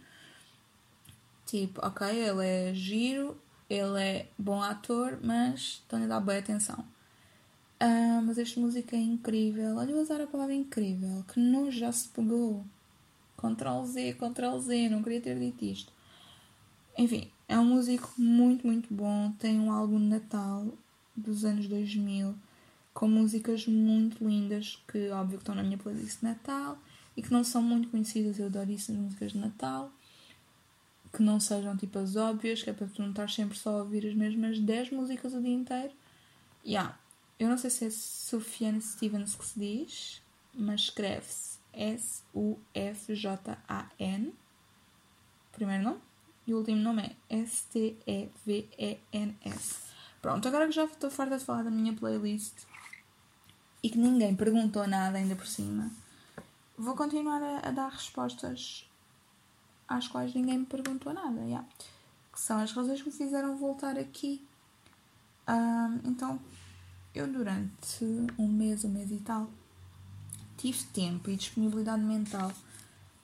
Tipo, 1.46 1.84
ok, 1.86 2.08
ele 2.08 2.44
é 2.44 2.74
giro, 2.74 3.36
ele 3.70 4.00
é 4.00 4.26
bom 4.36 4.60
ator, 4.60 5.20
mas 5.22 5.82
estão 5.82 6.02
a 6.02 6.06
dar 6.06 6.20
boa 6.20 6.38
atenção. 6.38 6.84
Ah, 7.84 8.22
mas 8.24 8.38
esta 8.38 8.60
música 8.60 8.94
é 8.94 9.00
incrível. 9.00 9.74
Olha, 9.74 9.90
eu 9.90 10.00
usar 10.00 10.20
a 10.20 10.26
palavra 10.28 10.54
incrível, 10.54 11.24
que 11.24 11.40
não 11.40 11.68
já 11.68 11.90
se 11.90 12.08
pegou. 12.10 12.64
Ctrl 13.36 13.84
Z, 13.84 14.14
Ctrl 14.14 14.58
Z, 14.60 14.88
não 14.88 15.02
queria 15.02 15.20
ter 15.20 15.36
dito 15.36 15.64
isto. 15.64 15.92
Enfim, 16.96 17.28
é 17.48 17.58
um 17.58 17.64
músico 17.64 18.08
muito, 18.16 18.64
muito 18.64 18.94
bom. 18.94 19.32
Tem 19.32 19.58
um 19.58 19.72
álbum 19.72 19.98
de 19.98 20.04
Natal 20.04 20.64
dos 21.16 21.44
anos 21.44 21.66
2000 21.66 22.36
com 22.94 23.08
músicas 23.08 23.66
muito 23.66 24.24
lindas 24.24 24.80
que, 24.86 25.10
óbvio, 25.10 25.38
que 25.38 25.42
estão 25.42 25.56
na 25.56 25.64
minha 25.64 25.76
playlist 25.76 26.20
de 26.20 26.24
Natal 26.24 26.78
e 27.16 27.22
que 27.22 27.32
não 27.32 27.42
são 27.42 27.60
muito 27.60 27.88
conhecidas. 27.88 28.38
Eu 28.38 28.46
adoro 28.46 28.70
isso, 28.70 28.92
as 28.92 28.98
músicas 28.98 29.32
de 29.32 29.38
Natal. 29.38 29.90
Que 31.12 31.20
não 31.20 31.40
sejam 31.40 31.76
tipo 31.76 31.98
as 31.98 32.14
óbvias, 32.14 32.62
que 32.62 32.70
é 32.70 32.72
para 32.72 32.86
tu 32.86 33.02
não 33.02 33.10
estar 33.10 33.28
sempre 33.28 33.58
só 33.58 33.80
a 33.80 33.82
ouvir 33.82 34.06
as 34.06 34.14
mesmas 34.14 34.60
10 34.60 34.92
músicas 34.92 35.34
o 35.34 35.42
dia 35.42 35.52
inteiro. 35.52 35.92
Yeah. 36.64 37.01
Eu 37.42 37.48
não 37.48 37.58
sei 37.58 37.70
se 37.70 37.86
é 37.86 37.90
Sufjan 37.90 38.80
Stevens 38.80 39.34
que 39.34 39.44
se 39.44 39.58
diz, 39.58 40.22
mas 40.54 40.82
escreve-se 40.82 41.58
S-U-F-J-A-N, 41.72 42.54
primeiro 45.50 45.82
nome, 45.82 45.98
e 46.46 46.54
o 46.54 46.58
último 46.58 46.80
nome 46.80 47.02
é 47.28 47.40
S-T-E-V-E-N-S. 47.40 48.30
Pronto, 50.20 50.46
agora 50.46 50.68
que 50.68 50.72
já 50.72 50.84
estou 50.84 51.10
farta 51.10 51.36
de 51.36 51.44
falar 51.44 51.64
da 51.64 51.70
minha 51.72 51.92
playlist 51.92 52.62
e 53.82 53.90
que 53.90 53.98
ninguém 53.98 54.36
perguntou 54.36 54.86
nada 54.86 55.18
ainda 55.18 55.34
por 55.34 55.48
cima, 55.48 55.90
vou 56.78 56.94
continuar 56.94 57.42
a, 57.42 57.58
a 57.66 57.72
dar 57.72 57.88
respostas 57.88 58.88
às 59.88 60.06
quais 60.06 60.32
ninguém 60.32 60.58
me 60.58 60.66
perguntou 60.66 61.12
nada, 61.12 61.40
yeah. 61.40 61.66
que 62.32 62.40
são 62.40 62.60
as 62.60 62.70
razões 62.70 63.02
que 63.02 63.08
me 63.08 63.16
fizeram 63.16 63.56
voltar 63.56 63.98
aqui. 63.98 64.46
Um, 65.48 65.98
então, 66.08 66.40
eu 67.14 67.30
durante 67.30 68.04
um 68.38 68.48
mês, 68.48 68.84
um 68.84 68.88
mês 68.88 69.10
e 69.10 69.18
tal, 69.18 69.50
tive 70.56 70.82
tempo 70.84 71.30
e 71.30 71.36
disponibilidade 71.36 72.02
mental 72.02 72.52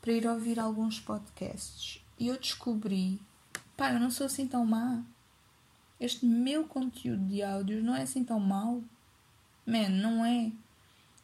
para 0.01 0.13
ir 0.13 0.27
ouvir 0.27 0.59
alguns 0.59 1.01
podcasts 1.01 2.03
e 2.19 2.27
eu 2.27 2.37
descobri, 2.37 3.21
pá, 3.77 3.93
eu 3.93 4.01
não 4.01 4.11
sou 4.11 4.27
assim 4.27 4.47
tão 4.47 4.67
má. 4.67 5.03
Este 6.01 6.27
meu 6.27 6.65
conteúdo 6.65 7.25
de 7.27 7.43
áudios 7.43 7.85
não 7.85 7.95
é 7.95 8.03
assim 8.03 8.25
tão 8.25 8.41
mau. 8.41 8.83
Man, 9.65 9.89
não 9.89 10.25
é. 10.25 10.51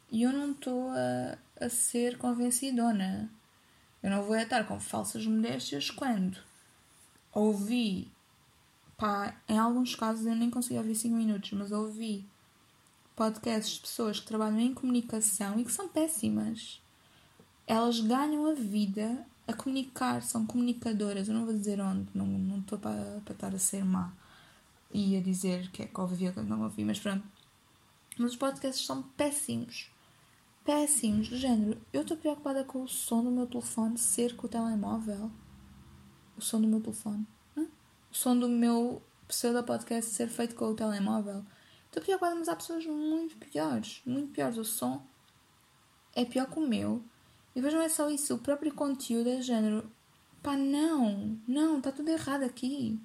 E 0.09 0.23
eu 0.23 0.31
não 0.31 0.51
estou 0.51 0.89
a, 0.91 1.37
a 1.65 1.69
ser 1.69 2.17
convencidona. 2.17 3.29
Eu 4.01 4.09
não 4.09 4.23
vou 4.23 4.35
estar 4.35 4.65
com 4.65 4.79
falsas 4.79 5.25
modéstias 5.25 5.89
quando 5.89 6.37
ouvi, 7.33 8.09
pá, 8.97 9.35
em 9.49 9.57
alguns 9.57 9.95
casos 9.95 10.25
eu 10.25 10.35
nem 10.35 10.49
consegui 10.49 10.77
ouvir 10.77 10.95
5 10.95 11.13
minutos, 11.13 11.51
mas 11.51 11.71
ouvi 11.71 12.25
podcasts 13.15 13.75
de 13.75 13.81
pessoas 13.81 14.19
que 14.19 14.27
trabalham 14.27 14.59
em 14.59 14.73
comunicação 14.73 15.59
e 15.59 15.65
que 15.65 15.71
são 15.71 15.87
péssimas. 15.87 16.81
Elas 17.65 17.99
ganham 17.99 18.45
a 18.45 18.53
vida 18.53 19.25
a 19.47 19.53
comunicar, 19.53 20.21
são 20.21 20.45
comunicadoras. 20.45 21.27
Eu 21.27 21.33
não 21.33 21.45
vou 21.45 21.53
dizer 21.53 21.79
onde, 21.79 22.07
não, 22.13 22.25
não 22.25 22.59
estou 22.59 22.77
para, 22.77 23.21
para 23.23 23.33
estar 23.33 23.55
a 23.55 23.59
ser 23.59 23.83
má 23.83 24.13
e 24.93 25.17
a 25.17 25.21
dizer 25.21 25.69
que 25.71 25.83
é 25.83 25.87
que 25.87 25.99
ouvi 25.99 26.27
ou 26.27 26.33
que 26.33 26.41
não 26.41 26.63
ouvi, 26.63 26.83
mas 26.83 26.99
pronto. 26.99 27.25
Mas 28.17 28.31
os 28.31 28.37
podcasts 28.37 28.85
são 28.85 29.01
péssimos. 29.01 29.91
Péssimos, 30.63 31.29
do 31.29 31.37
género. 31.37 31.79
Eu 31.91 32.01
estou 32.01 32.17
preocupada 32.17 32.63
com 32.63 32.83
o 32.83 32.87
som 32.87 33.23
do 33.23 33.29
meu 33.29 33.45
telefone 33.45 33.97
ser 33.97 34.35
com 34.35 34.47
o 34.47 34.49
telemóvel. 34.49 35.29
O 36.37 36.41
som 36.41 36.61
do 36.61 36.67
meu 36.67 36.81
telefone. 36.81 37.27
O 37.57 37.67
som 38.11 38.37
do 38.37 38.47
meu 38.47 39.01
pseudo 39.27 39.63
podcast 39.63 40.11
ser 40.11 40.29
feito 40.29 40.55
com 40.55 40.65
o 40.71 40.75
telemóvel. 40.75 41.43
Estou 41.95 42.03
preocupada, 42.03 42.35
mas 42.35 42.49
há 42.49 42.55
pessoas 42.57 42.85
muito 42.85 43.37
piores, 43.37 44.01
muito 44.05 44.33
piores. 44.33 44.57
O 44.57 44.65
som 44.65 45.01
é 46.13 46.25
pior 46.25 46.45
que 46.45 46.59
o 46.59 46.67
meu. 46.67 47.01
E 47.51 47.61
depois 47.61 47.73
não 47.73 47.81
é 47.81 47.87
só 47.87 48.09
isso, 48.09 48.35
o 48.35 48.37
próprio 48.37 48.73
conteúdo 48.73 49.29
é 49.29 49.41
género. 49.41 49.89
Pá, 50.43 50.57
não, 50.57 51.39
não, 51.47 51.77
está 51.77 51.93
tudo 51.93 52.09
errado 52.09 52.43
aqui. 52.43 52.99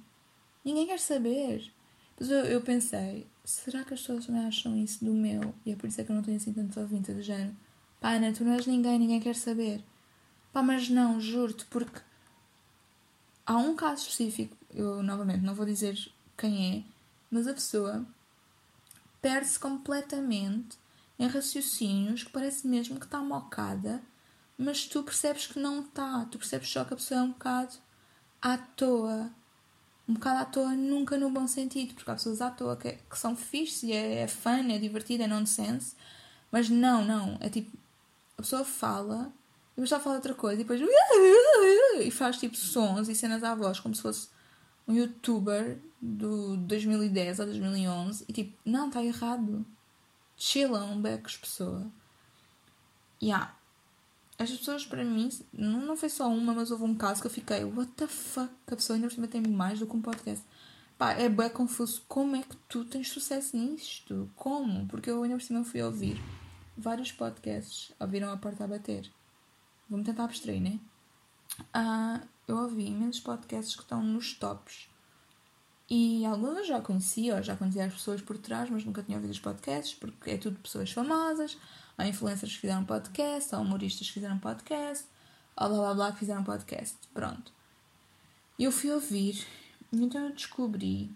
Ninguém 0.65 0.89
quer 0.89 0.99
saber. 0.99 1.73
Mas 2.19 2.31
eu, 2.31 2.39
eu 2.47 2.61
pensei, 2.63 3.29
será 3.45 3.85
que 3.85 3.95
as 3.95 4.01
pessoas 4.01 4.27
também 4.27 4.45
acham 4.45 4.77
isso 4.77 5.05
do 5.05 5.15
meu? 5.15 5.55
E 5.65 5.71
é 5.71 5.77
por 5.77 5.87
isso 5.87 6.01
é 6.01 6.05
que 6.05 6.11
eu 6.11 6.17
não 6.17 6.23
tenho 6.25 6.39
assim 6.39 6.53
tantos 6.53 6.77
ouvintes 6.77 7.15
do 7.15 7.23
género. 7.23 7.55
Pá, 8.01 8.15
Ana, 8.15 8.33
tu 8.33 8.43
não 8.43 8.55
és 8.55 8.67
ninguém, 8.67 8.99
ninguém 8.99 9.21
quer 9.21 9.37
saber. 9.37 9.85
Pá, 10.53 10.65
mas 10.65 10.89
não, 10.89 11.21
juro-te, 11.21 11.65
porque 11.67 12.01
há 13.47 13.57
um 13.57 13.77
caso 13.77 14.03
específico, 14.03 14.57
eu 14.75 15.01
novamente 15.01 15.45
não 15.45 15.55
vou 15.55 15.65
dizer 15.65 15.97
quem 16.37 16.79
é, 16.79 16.85
mas 17.31 17.47
a 17.47 17.55
pessoa 17.55 18.05
perde-se 19.21 19.59
completamente 19.59 20.79
em 21.19 21.27
raciocínios 21.27 22.23
que 22.23 22.31
parece 22.31 22.67
mesmo 22.67 22.99
que 22.99 23.07
está 23.07 23.19
mocada, 23.19 24.03
mas 24.57 24.87
tu 24.87 25.03
percebes 25.03 25.47
que 25.47 25.59
não 25.59 25.81
está. 25.81 26.27
Tu 26.31 26.39
percebes 26.39 26.69
só 26.69 26.85
que 26.85 26.95
a 26.95 26.97
pessoa 26.97 27.21
é 27.21 27.23
um 27.23 27.33
bocado 27.33 27.75
à 28.41 28.57
toa. 28.57 29.31
Um 30.09 30.15
bocado 30.15 30.41
à 30.41 30.45
toa, 30.45 30.71
nunca 30.71 31.17
no 31.17 31.31
bom 31.31 31.47
sentido, 31.47 31.95
porque 31.95 32.11
há 32.11 32.15
pessoas 32.15 32.41
à 32.41 32.51
toa 32.51 32.77
que, 32.77 32.93
que 32.93 33.19
são 33.19 33.37
fixes 33.37 33.85
e 33.85 33.93
é, 33.93 34.23
é 34.23 34.29
fun, 34.29 34.71
é 34.71 34.79
divertido, 34.79 35.23
é 35.23 35.27
nonsense, 35.27 35.95
mas 36.51 36.69
não, 36.69 37.05
não. 37.05 37.37
É 37.41 37.49
tipo, 37.49 37.77
a 38.37 38.43
pessoa 38.43 38.65
fala 38.65 39.33
e 39.73 39.81
depois 39.81 39.87
está 39.87 39.97
a 39.99 40.01
falar 40.01 40.17
outra 40.17 40.35
coisa 40.35 40.61
e 40.61 40.65
depois 40.65 40.81
e 42.01 42.11
faz 42.11 42.39
tipo 42.39 42.57
sons 42.57 43.09
e 43.09 43.15
cenas 43.15 43.45
à 43.45 43.55
voz 43.55 43.79
como 43.79 43.95
se 43.95 44.03
fosse 44.03 44.29
um 44.87 44.95
youtuber 44.95 45.79
do 46.01 46.57
2010 46.57 47.41
a 47.41 47.45
2011 47.45 48.25
e 48.29 48.33
tipo, 48.33 48.57
não, 48.65 48.89
está 48.89 49.05
errado. 49.05 49.65
Chillam 50.37 51.01
becos 51.01 51.37
pessoa. 51.37 51.87
Yeah. 53.23 53.55
As 54.39 54.51
pessoas 54.51 54.87
para 54.87 55.05
mim, 55.05 55.29
não, 55.53 55.83
não 55.83 55.97
foi 55.97 56.09
só 56.09 56.29
uma, 56.29 56.55
mas 56.55 56.71
houve 56.71 56.85
um 56.85 56.95
caso 56.95 57.21
que 57.21 57.27
eu 57.27 57.31
fiquei, 57.31 57.63
what 57.65 57.93
the 57.93 58.07
fuck? 58.07 58.51
A 58.67 58.77
pessoa 58.77 58.97
ainda 58.97 59.09
por 59.09 59.15
cima 59.15 59.29
tem 59.29 59.43
mais 59.43 59.79
do 59.79 59.87
que 59.87 59.95
um 59.95 60.01
podcast. 60.01 60.45
pá, 60.97 61.13
é 61.13 61.29
bem 61.29 61.51
confuso. 61.51 62.03
Como 62.09 62.37
é 62.37 62.43
que 62.43 62.57
tu 62.69 62.85
tens 62.85 63.11
sucesso 63.11 63.57
nisto? 63.57 64.31
Como? 64.35 64.87
Porque 64.87 65.11
eu 65.11 65.23
ainda 65.23 65.37
por 65.37 65.43
cima 65.43 65.63
fui 65.63 65.83
ouvir 65.83 66.19
vários 66.77 67.13
podcasts, 67.13 67.93
ouviram 68.01 68.33
a 68.33 68.37
porta 68.39 68.65
a 68.65 68.67
bater. 68.67 69.11
Vou-me 69.89 70.05
tentar 70.05 70.25
abstrair, 70.25 70.61
né? 70.61 70.81
Uh, 71.75 72.27
eu 72.51 72.57
ouvi 72.57 72.89
imensos 72.89 73.21
podcasts 73.21 73.77
que 73.77 73.83
estão 73.83 74.03
nos 74.03 74.35
tops. 74.35 74.89
E 75.89 76.25
alguns 76.25 76.59
eu 76.59 76.65
já 76.65 76.81
conhecia, 76.81 77.37
ou 77.37 77.43
já 77.43 77.57
conhecia 77.57 77.85
as 77.85 77.93
pessoas 77.93 78.21
por 78.21 78.39
trás, 78.39 78.71
mas 78.71 78.85
nunca 78.85 79.03
tinha 79.03 79.17
ouvido 79.17 79.31
os 79.31 79.41
podcasts, 79.41 79.95
porque 79.95 80.31
é 80.31 80.39
tudo 80.39 80.59
pessoas 80.61 80.93
famosas, 80.93 81.59
há 81.99 82.07
influencers 82.07 82.55
que 82.55 82.61
fizeram 82.61 82.85
podcast, 82.85 83.55
há 83.55 83.59
humoristas 83.59 84.07
que 84.07 84.15
fizeram 84.15 84.39
podcast, 84.39 85.05
há 85.57 85.69
blá 85.69 85.79
blá 85.79 85.95
blá 85.95 86.13
que 86.13 86.19
fizeram 86.19 86.45
podcast. 86.45 86.97
Pronto. 87.13 87.53
E 88.59 88.65
eu 88.65 88.73
fui 88.73 88.91
ouvir, 88.91 89.47
e 89.93 90.03
então 90.03 90.27
eu 90.27 90.33
descobri 90.33 91.11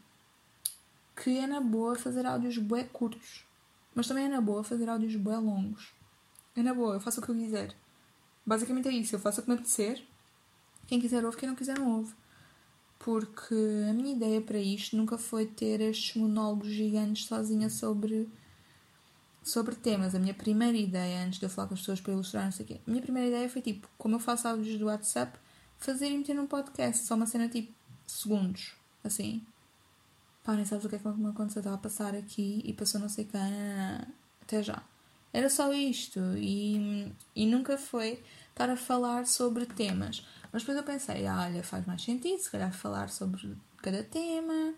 que 1.17 1.39
é 1.39 1.47
na 1.47 1.61
boa 1.61 1.95
fazer 1.95 2.27
áudios 2.27 2.59
bué 2.59 2.85
curtos, 2.85 3.45
mas 3.95 4.09
também 4.09 4.25
é 4.25 4.29
na 4.29 4.41
boa 4.41 4.65
fazer 4.65 4.89
áudios 4.89 5.15
bué 5.15 5.37
longos. 5.37 5.93
É 6.57 6.63
na 6.63 6.75
boa, 6.75 6.95
eu 6.95 7.01
faço 7.01 7.21
o 7.21 7.23
que 7.23 7.31
eu 7.31 7.35
quiser. 7.35 7.75
Basicamente 8.45 8.89
é 8.89 8.93
isso, 8.93 9.15
eu 9.15 9.21
faço 9.21 9.41
o 9.41 9.45
que 9.45 9.51
me 9.51 9.55
apetecer. 9.55 10.05
Quem 10.87 11.01
quiser 11.01 11.25
ouve, 11.25 11.37
quem 11.37 11.49
não 11.49 11.57
quiser 11.57 11.79
não 11.79 11.99
ouve. 11.99 12.15
Porque 12.99 13.55
a 13.89 13.93
minha 13.93 14.15
ideia 14.15 14.41
para 14.41 14.59
isto 14.59 14.97
nunca 14.97 15.19
foi 15.19 15.47
ter 15.47 15.81
estes 15.81 16.17
monólogos 16.17 16.69
gigantes 16.69 17.27
sozinha 17.27 17.69
sobre, 17.69 18.29
sobre 19.43 19.75
temas. 19.75 20.15
A 20.15 20.19
minha 20.19 20.35
primeira 20.35 20.77
ideia, 20.77 21.25
antes 21.25 21.39
de 21.39 21.47
eu 21.47 21.51
falar 21.51 21.69
com 21.69 21.75
as 21.75 21.81
pessoas 21.81 22.01
para 22.01 22.13
ilustrar, 22.13 22.45
não 22.45 22.53
sei 22.53 22.65
o 22.65 22.69
quê, 22.69 22.81
a 22.87 22.91
minha 22.91 23.03
primeira 23.03 23.29
ideia 23.29 23.49
foi 23.49 23.61
tipo, 23.61 23.89
como 23.99 24.15
eu 24.15 24.21
faço 24.21 24.49
áudios 24.49 24.79
do 24.79 24.87
WhatsApp, 24.87 25.39
fazer 25.79 26.09
e 26.09 26.17
meter 26.17 26.35
num 26.35 26.47
podcast. 26.47 27.07
Só 27.07 27.15
uma 27.15 27.27
cena 27.27 27.49
tipo 27.49 27.73
segundos, 28.07 28.73
assim. 29.03 29.43
Pá, 30.43 30.55
nem 30.55 30.65
sabes 30.65 30.85
o 30.85 30.89
que 30.89 30.97
é 30.97 30.99
que 30.99 31.09
me 31.09 31.29
aconteceu. 31.29 31.61
Estava 31.61 31.77
a 31.77 31.79
passar 31.79 32.15
aqui 32.15 32.63
e 32.65 32.73
passou 32.73 33.01
não 33.01 33.09
sei 33.09 33.25
quem. 33.25 33.41
Até 34.43 34.63
já. 34.63 34.83
Era 35.33 35.49
só 35.51 35.73
isto. 35.73 36.21
E, 36.37 37.13
e 37.35 37.47
nunca 37.47 37.77
foi 37.77 38.23
estar 38.51 38.71
a 38.71 38.77
falar 38.77 39.27
sobre 39.27 39.67
temas. 39.67 40.25
Mas 40.55 40.63
depois 40.63 40.79
eu 40.79 40.85
pensei, 40.85 41.27
ah, 41.27 41.47
olha, 41.49 41.65
faz 41.65 41.85
mais 41.85 42.01
sentido 42.01 42.39
se 42.39 42.49
calhar 42.49 42.73
falar 42.73 43.09
sobre 43.09 43.57
cada 43.79 44.05
tema 44.05 44.73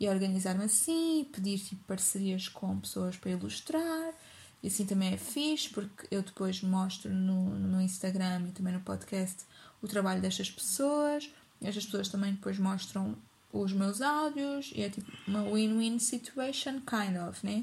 e 0.00 0.08
organizar-me 0.08 0.64
assim, 0.64 1.24
pedir 1.32 1.56
tipo, 1.60 1.84
parcerias 1.84 2.48
com 2.48 2.80
pessoas 2.80 3.16
para 3.16 3.30
ilustrar. 3.30 4.12
E 4.60 4.66
assim 4.66 4.84
também 4.84 5.14
é 5.14 5.16
fixe, 5.16 5.68
porque 5.68 6.08
eu 6.10 6.20
depois 6.22 6.60
mostro 6.62 7.14
no, 7.14 7.50
no 7.50 7.80
Instagram 7.80 8.48
e 8.48 8.50
também 8.50 8.72
no 8.72 8.80
podcast 8.80 9.44
o 9.80 9.86
trabalho 9.86 10.20
destas 10.20 10.50
pessoas. 10.50 11.30
Estas 11.62 11.84
pessoas 11.84 12.08
também 12.08 12.32
depois 12.32 12.58
mostram 12.58 13.16
os 13.52 13.72
meus 13.72 14.02
áudios 14.02 14.72
e 14.74 14.82
é 14.82 14.90
tipo 14.90 15.12
uma 15.28 15.44
win-win 15.44 16.00
situation, 16.00 16.80
kind 16.80 17.16
of, 17.28 17.46
né? 17.46 17.62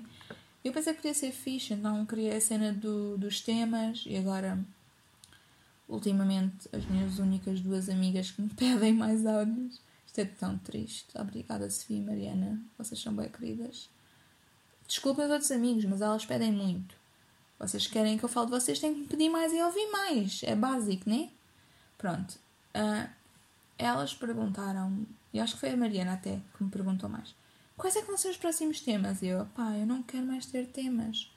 Eu 0.63 0.71
pensei 0.71 0.93
que 0.93 1.01
podia 1.01 1.13
ser 1.13 1.33
fixe, 1.33 1.73
então 1.73 2.05
criei 2.05 2.37
a 2.37 2.39
cena 2.39 2.71
do, 2.71 3.17
dos 3.17 3.41
temas 3.41 4.05
e 4.07 4.15
agora 4.15 4.57
ultimamente 5.87 6.67
as 6.73 6.85
minhas 6.85 7.19
únicas 7.19 7.61
duas 7.61 7.89
amigas 7.89 8.31
que 8.31 8.41
me 8.41 8.49
pedem 8.55 8.93
mais 8.93 9.25
áudios. 9.25 9.81
Isto 10.05 10.19
é 10.19 10.25
tão 10.25 10.57
triste. 10.57 11.07
Obrigada, 11.17 11.69
Sofia 11.69 11.97
e 11.97 12.01
Mariana. 12.01 12.61
Vocês 12.77 12.99
são 12.99 13.13
bem 13.13 13.29
queridas. 13.29 13.89
Desculpem 14.87 15.25
os 15.25 15.31
outros 15.31 15.51
amigos, 15.51 15.85
mas 15.85 16.01
elas 16.01 16.25
pedem 16.25 16.51
muito. 16.51 16.95
Vocês 17.59 17.87
querem 17.87 18.17
que 18.17 18.23
eu 18.23 18.29
fale 18.29 18.47
de 18.47 18.51
vocês, 18.51 18.79
têm 18.79 18.93
que 18.93 18.99
me 19.01 19.07
pedir 19.07 19.29
mais 19.29 19.51
e 19.51 19.61
ouvir 19.61 19.87
mais. 19.91 20.41
É 20.43 20.55
básico, 20.55 21.09
né? 21.09 21.29
Pronto. 21.97 22.39
Uh, 22.75 23.09
elas 23.77 24.13
perguntaram, 24.13 25.05
e 25.33 25.39
acho 25.39 25.55
que 25.55 25.59
foi 25.59 25.71
a 25.71 25.77
Mariana 25.77 26.13
até 26.13 26.39
que 26.55 26.63
me 26.63 26.69
perguntou 26.69 27.09
mais: 27.09 27.35
quais 27.75 27.95
é 27.95 28.01
que 28.01 28.07
vão 28.07 28.17
ser 28.17 28.29
os 28.29 28.37
próximos 28.37 28.79
temas? 28.79 29.21
E 29.21 29.27
eu, 29.27 29.45
pá, 29.47 29.75
eu 29.75 29.85
não 29.85 30.03
quero 30.03 30.25
mais 30.25 30.45
ter 30.45 30.67
temas. 30.67 31.31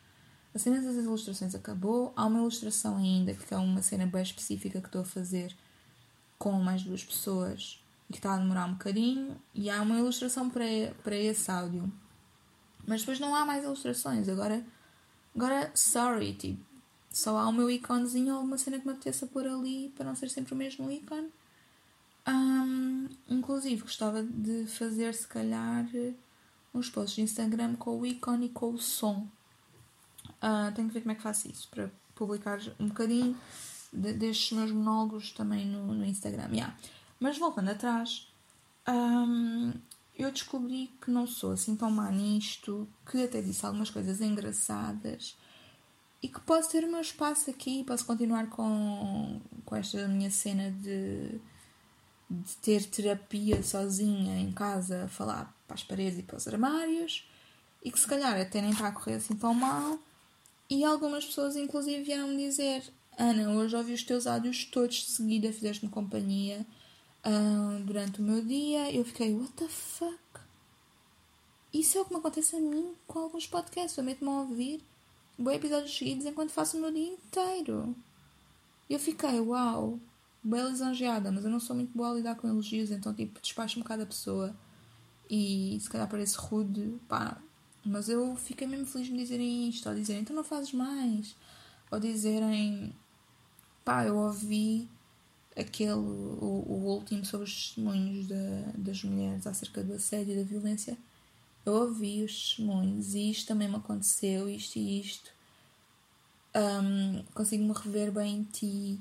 A 0.52 0.58
cena 0.58 0.80
das 0.80 0.96
ilustrações 0.96 1.54
acabou. 1.54 2.12
Há 2.16 2.26
uma 2.26 2.40
ilustração 2.40 2.96
ainda, 2.96 3.34
que 3.34 3.54
é 3.54 3.56
uma 3.56 3.82
cena 3.82 4.06
bem 4.06 4.22
específica 4.22 4.80
que 4.80 4.88
estou 4.88 5.02
a 5.02 5.04
fazer 5.04 5.54
com 6.38 6.52
mais 6.52 6.82
duas 6.82 7.04
pessoas 7.04 7.80
e 8.08 8.12
que 8.12 8.18
está 8.18 8.34
a 8.34 8.38
demorar 8.38 8.66
um 8.66 8.72
bocadinho. 8.72 9.40
E 9.54 9.70
há 9.70 9.80
uma 9.80 9.98
ilustração 9.98 10.50
para, 10.50 10.64
para 11.04 11.14
esse 11.14 11.50
áudio. 11.50 11.90
Mas 12.84 13.00
depois 13.00 13.20
não 13.20 13.34
há 13.34 13.44
mais 13.44 13.62
ilustrações. 13.62 14.28
Agora, 14.28 14.64
agora 15.36 15.70
sorry, 15.72 16.34
tipo, 16.34 16.60
só 17.12 17.38
há 17.38 17.48
o 17.48 17.52
meu 17.52 17.70
íconezinho 17.70 18.32
ou 18.32 18.38
alguma 18.38 18.58
cena 18.58 18.80
que 18.80 18.86
me 18.86 18.92
apeteça 18.92 19.26
pôr 19.28 19.46
ali 19.46 19.92
para 19.96 20.06
não 20.06 20.16
ser 20.16 20.28
sempre 20.30 20.54
o 20.54 20.56
mesmo 20.56 20.90
ícone. 20.90 21.30
Um, 22.26 23.08
inclusive, 23.28 23.82
gostava 23.82 24.22
de 24.22 24.66
fazer, 24.66 25.14
se 25.14 25.28
calhar, 25.28 25.86
uns 26.74 26.90
posts 26.90 27.14
de 27.14 27.22
Instagram 27.22 27.76
com 27.76 28.00
o 28.00 28.04
ícone 28.04 28.46
e 28.46 28.48
com 28.48 28.70
o 28.70 28.78
som 28.78 29.28
Uh, 30.42 30.72
tenho 30.74 30.88
que 30.88 30.94
ver 30.94 31.00
como 31.00 31.12
é 31.12 31.14
que 31.14 31.22
faço 31.22 31.48
isso 31.48 31.68
para 31.68 31.90
publicar 32.14 32.58
um 32.78 32.88
bocadinho 32.88 33.36
de, 33.92 34.12
destes 34.12 34.56
meus 34.56 34.70
monólogos 34.70 35.32
também 35.32 35.66
no, 35.66 35.94
no 35.94 36.04
Instagram. 36.04 36.48
Yeah. 36.52 36.76
Mas 37.18 37.38
voltando 37.38 37.70
atrás, 37.70 38.28
um, 38.88 39.72
eu 40.16 40.30
descobri 40.30 40.90
que 41.00 41.10
não 41.10 41.26
sou 41.26 41.52
assim 41.52 41.76
tão 41.76 41.90
má 41.90 42.10
nisto, 42.10 42.88
que 43.10 43.24
até 43.24 43.40
disse 43.40 43.64
algumas 43.64 43.90
coisas 43.90 44.20
engraçadas 44.20 45.36
e 46.22 46.28
que 46.28 46.40
posso 46.40 46.70
ter 46.70 46.84
o 46.84 46.90
meu 46.90 47.00
espaço 47.00 47.50
aqui, 47.50 47.84
posso 47.84 48.04
continuar 48.04 48.48
com, 48.48 49.40
com 49.64 49.76
esta 49.76 50.06
minha 50.08 50.30
cena 50.30 50.70
de, 50.70 51.40
de 52.28 52.56
ter 52.60 52.84
terapia 52.84 53.62
sozinha 53.62 54.38
em 54.38 54.52
casa, 54.52 55.08
falar 55.08 55.54
para 55.66 55.74
as 55.74 55.82
paredes 55.82 56.18
e 56.18 56.22
para 56.22 56.36
os 56.36 56.46
armários 56.46 57.26
e 57.82 57.90
que 57.90 57.98
se 57.98 58.06
calhar 58.06 58.38
até 58.38 58.60
nem 58.60 58.70
está 58.70 58.88
a 58.88 58.92
correr 58.92 59.14
assim 59.14 59.34
tão 59.34 59.54
mal 59.54 59.98
e 60.70 60.84
algumas 60.84 61.26
pessoas, 61.26 61.56
inclusive, 61.56 62.04
vieram-me 62.04 62.36
dizer: 62.36 62.84
Ana, 63.18 63.50
hoje 63.50 63.74
ouvi 63.74 63.92
os 63.92 64.04
teus 64.04 64.26
áudios 64.26 64.64
todos 64.64 64.94
de 64.96 65.10
seguida, 65.10 65.52
fizeste-me 65.52 65.90
companhia 65.90 66.64
uh, 67.26 67.82
durante 67.84 68.20
o 68.20 68.22
meu 68.22 68.40
dia. 68.40 68.90
Eu 68.92 69.04
fiquei: 69.04 69.34
What 69.34 69.52
the 69.54 69.68
fuck? 69.68 70.20
Isso 71.74 71.98
é 71.98 72.00
o 72.00 72.04
que 72.04 72.12
me 72.12 72.18
acontece 72.20 72.54
a 72.54 72.60
mim 72.60 72.94
com 73.06 73.18
alguns 73.18 73.48
podcasts. 73.48 73.98
Eu 73.98 74.04
meto-me 74.04 74.30
a 74.30 74.40
ouvir 74.40 74.80
bem 75.36 75.56
episódios 75.56 75.96
seguidos 75.96 76.24
enquanto 76.24 76.50
faço 76.50 76.76
o 76.76 76.80
meu 76.80 76.92
dia 76.92 77.14
inteiro. 77.14 77.96
Eu 78.88 79.00
fiquei: 79.00 79.40
Uau, 79.40 79.98
bem 80.42 80.64
lisonjeada, 80.68 81.32
mas 81.32 81.44
eu 81.44 81.50
não 81.50 81.60
sou 81.60 81.74
muito 81.74 81.96
boa 81.96 82.12
a 82.12 82.14
lidar 82.14 82.36
com 82.36 82.46
elogios, 82.46 82.92
então, 82.92 83.12
tipo, 83.12 83.40
despacho 83.40 83.78
um 83.78 83.82
bocado 83.82 84.04
a 84.04 84.06
pessoa. 84.06 84.56
E 85.28 85.78
se 85.80 85.90
calhar 85.90 86.08
parece 86.08 86.36
rude, 86.36 86.94
pá, 87.08 87.40
mas 87.84 88.08
eu 88.08 88.36
fiquei 88.36 88.66
mesmo 88.66 88.86
feliz 88.86 89.06
de 89.06 89.12
me 89.12 89.18
dizerem 89.20 89.68
isto, 89.68 89.88
ou 89.88 89.94
dizerem, 89.94 90.22
então 90.22 90.36
não 90.36 90.44
fazes 90.44 90.72
mais. 90.72 91.34
Ou 91.90 91.98
dizerem, 91.98 92.94
pá, 93.84 94.04
eu 94.04 94.16
ouvi 94.16 94.88
aquele, 95.56 95.92
o, 95.92 96.64
o 96.66 96.84
último 96.86 97.24
sobre 97.24 97.44
os 97.46 97.54
testemunhos 97.54 98.26
da, 98.26 98.72
das 98.76 99.02
mulheres 99.02 99.46
acerca 99.46 99.82
do 99.82 99.94
assédio 99.94 100.34
e 100.34 100.36
da 100.36 100.48
violência. 100.48 100.96
Eu 101.64 101.74
ouvi 101.74 102.24
os 102.24 102.32
testemunhos 102.32 103.14
e 103.14 103.30
isto 103.30 103.48
também 103.48 103.68
me 103.68 103.76
aconteceu, 103.76 104.48
isto 104.48 104.76
e 104.76 105.00
isto. 105.00 105.30
Um, 106.54 107.22
Consigo-me 107.34 107.72
rever 107.72 108.12
bem 108.12 108.36
em 108.36 108.44
ti. 108.44 109.00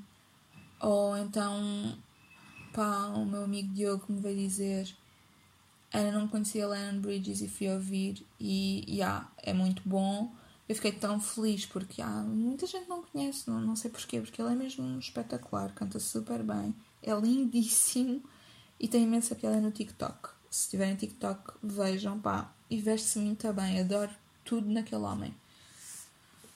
Ou 0.80 1.16
então, 1.16 1.98
pá, 2.72 3.08
o 3.08 3.24
meu 3.24 3.44
amigo 3.44 3.72
Diogo 3.74 4.06
me 4.08 4.20
veio 4.20 4.36
dizer 4.36 4.94
Ana 5.92 6.12
não 6.12 6.28
conhecia 6.28 6.68
Lennon 6.68 7.00
Bridges 7.00 7.40
e 7.40 7.48
fui 7.48 7.68
ouvir 7.68 8.24
e 8.38 8.84
yeah, 8.88 9.30
é 9.38 9.52
muito 9.52 9.82
bom. 9.84 10.32
Eu 10.68 10.74
fiquei 10.76 10.92
tão 10.92 11.18
feliz 11.20 11.66
porque 11.66 12.00
yeah, 12.00 12.22
muita 12.22 12.66
gente 12.66 12.88
não 12.88 13.02
conhece, 13.02 13.50
não, 13.50 13.60
não 13.60 13.74
sei 13.74 13.90
porquê, 13.90 14.20
porque 14.20 14.40
ele 14.40 14.52
é 14.52 14.54
mesmo 14.54 14.98
espetacular, 14.98 15.74
canta 15.74 15.98
super 15.98 16.44
bem, 16.44 16.74
é 17.02 17.12
lindíssimo 17.12 18.22
e 18.78 18.86
tem 18.86 19.02
imensa 19.02 19.34
piada 19.34 19.60
no 19.60 19.72
TikTok. 19.72 20.30
Se 20.48 20.70
tiverem 20.70 20.94
TikTok, 20.94 21.54
vejam, 21.62 22.20
pá, 22.20 22.52
e 22.68 22.80
veste-se 22.80 23.18
muito 23.18 23.52
bem, 23.52 23.80
adoro 23.80 24.10
tudo 24.44 24.68
naquele 24.68 25.02
homem. 25.02 25.34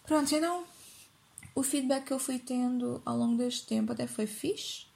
Pronto, 0.06 0.32
então 0.32 0.64
o 1.54 1.62
feedback 1.62 2.06
que 2.06 2.12
eu 2.12 2.18
fui 2.18 2.38
tendo 2.38 3.02
ao 3.04 3.16
longo 3.16 3.36
deste 3.36 3.66
tempo 3.66 3.92
até 3.92 4.06
foi 4.06 4.26
fixe 4.26 4.86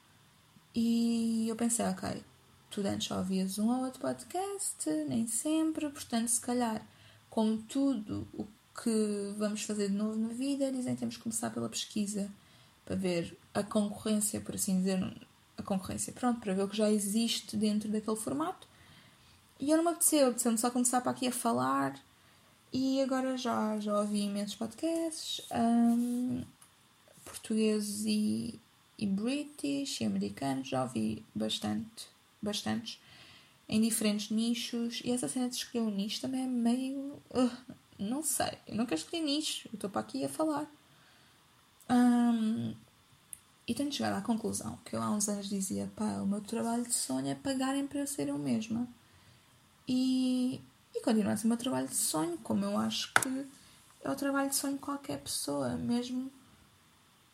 e 0.74 1.46
eu 1.48 1.56
pensei, 1.56 1.86
ok, 1.86 2.22
tu 2.70 2.86
antes 2.86 3.10
ouvias 3.10 3.58
um 3.58 3.68
ou 3.68 3.84
outro 3.84 4.00
podcast, 4.00 4.88
nem 5.08 5.26
sempre, 5.26 5.88
portanto, 5.88 6.28
se 6.28 6.40
calhar, 6.40 6.84
como 7.30 7.58
tudo 7.62 8.26
o 8.34 8.46
que 8.82 9.34
vamos 9.36 9.62
fazer 9.62 9.88
de 9.88 9.94
novo 9.94 10.16
na 10.16 10.28
vida, 10.28 10.70
dizem 10.70 10.94
que 10.94 11.00
temos 11.00 11.16
que 11.16 11.22
começar 11.22 11.50
pela 11.50 11.68
pesquisa 11.68 12.30
para 12.84 12.94
ver 12.96 13.36
a 13.52 13.62
concorrência, 13.62 14.40
por 14.40 14.54
assim 14.54 14.78
dizer, 14.78 15.02
a 15.56 15.62
concorrência, 15.62 16.12
pronto, 16.12 16.40
para 16.40 16.54
ver 16.54 16.62
o 16.62 16.68
que 16.68 16.76
já 16.76 16.90
existe 16.90 17.56
dentro 17.56 17.88
daquele 17.88 18.16
formato. 18.16 18.66
E 19.60 19.70
eu 19.70 19.76
não 19.76 19.84
me 19.84 19.90
apeteceu, 19.90 20.28
apeteceu 20.28 20.56
só 20.56 20.70
começar 20.70 21.00
para 21.00 21.10
aqui 21.10 21.26
a 21.26 21.32
falar. 21.32 21.98
E 22.72 23.02
agora 23.02 23.36
já, 23.36 23.78
já 23.80 23.98
ouvi 23.98 24.20
imensos 24.22 24.54
podcasts, 24.54 25.44
um, 25.50 26.42
portugueses 27.24 28.04
e, 28.06 28.60
e 28.98 29.06
british 29.06 30.00
e 30.00 30.04
americanos, 30.04 30.68
já 30.68 30.82
ouvi 30.82 31.24
bastante 31.34 32.17
bastantes. 32.40 33.00
em 33.68 33.80
diferentes 33.80 34.30
nichos. 34.30 35.02
E 35.04 35.10
essa 35.12 35.28
cena 35.28 35.48
de 35.48 35.56
escolher 35.56 35.84
um 35.84 35.90
nicho 35.90 36.20
também 36.20 36.44
é 36.44 36.46
meio. 36.46 37.22
Uh, 37.30 37.74
não 37.98 38.22
sei, 38.22 38.58
eu 38.66 38.76
não 38.76 38.86
quero 38.86 39.00
escolher 39.00 39.22
nicho, 39.22 39.68
eu 39.68 39.74
estou 39.74 39.90
para 39.90 40.00
aqui 40.00 40.24
a 40.24 40.28
falar. 40.28 40.66
Um, 41.90 42.74
e 43.66 43.74
tenho 43.74 43.92
chegado 43.92 44.16
à 44.16 44.22
conclusão 44.22 44.78
que 44.84 44.96
eu 44.96 45.02
há 45.02 45.10
uns 45.10 45.28
anos 45.28 45.48
dizia: 45.48 45.90
pá, 45.94 46.20
o 46.22 46.26
meu 46.26 46.40
trabalho 46.40 46.84
de 46.84 46.94
sonho 46.94 47.28
é 47.28 47.34
pagarem 47.34 47.86
para 47.86 48.00
eu 48.00 48.06
ser 48.06 48.28
eu 48.28 48.38
mesma. 48.38 48.88
E, 49.86 50.60
e 50.94 51.00
continua 51.02 51.32
a 51.32 51.36
ser 51.36 51.46
o 51.46 51.48
meu 51.48 51.56
trabalho 51.56 51.88
de 51.88 51.96
sonho, 51.96 52.38
como 52.38 52.64
eu 52.64 52.78
acho 52.78 53.12
que 53.14 53.46
é 54.02 54.10
o 54.10 54.14
trabalho 54.14 54.50
de 54.50 54.56
sonho 54.56 54.74
de 54.74 54.80
qualquer 54.80 55.18
pessoa, 55.20 55.76
mesmo 55.76 56.30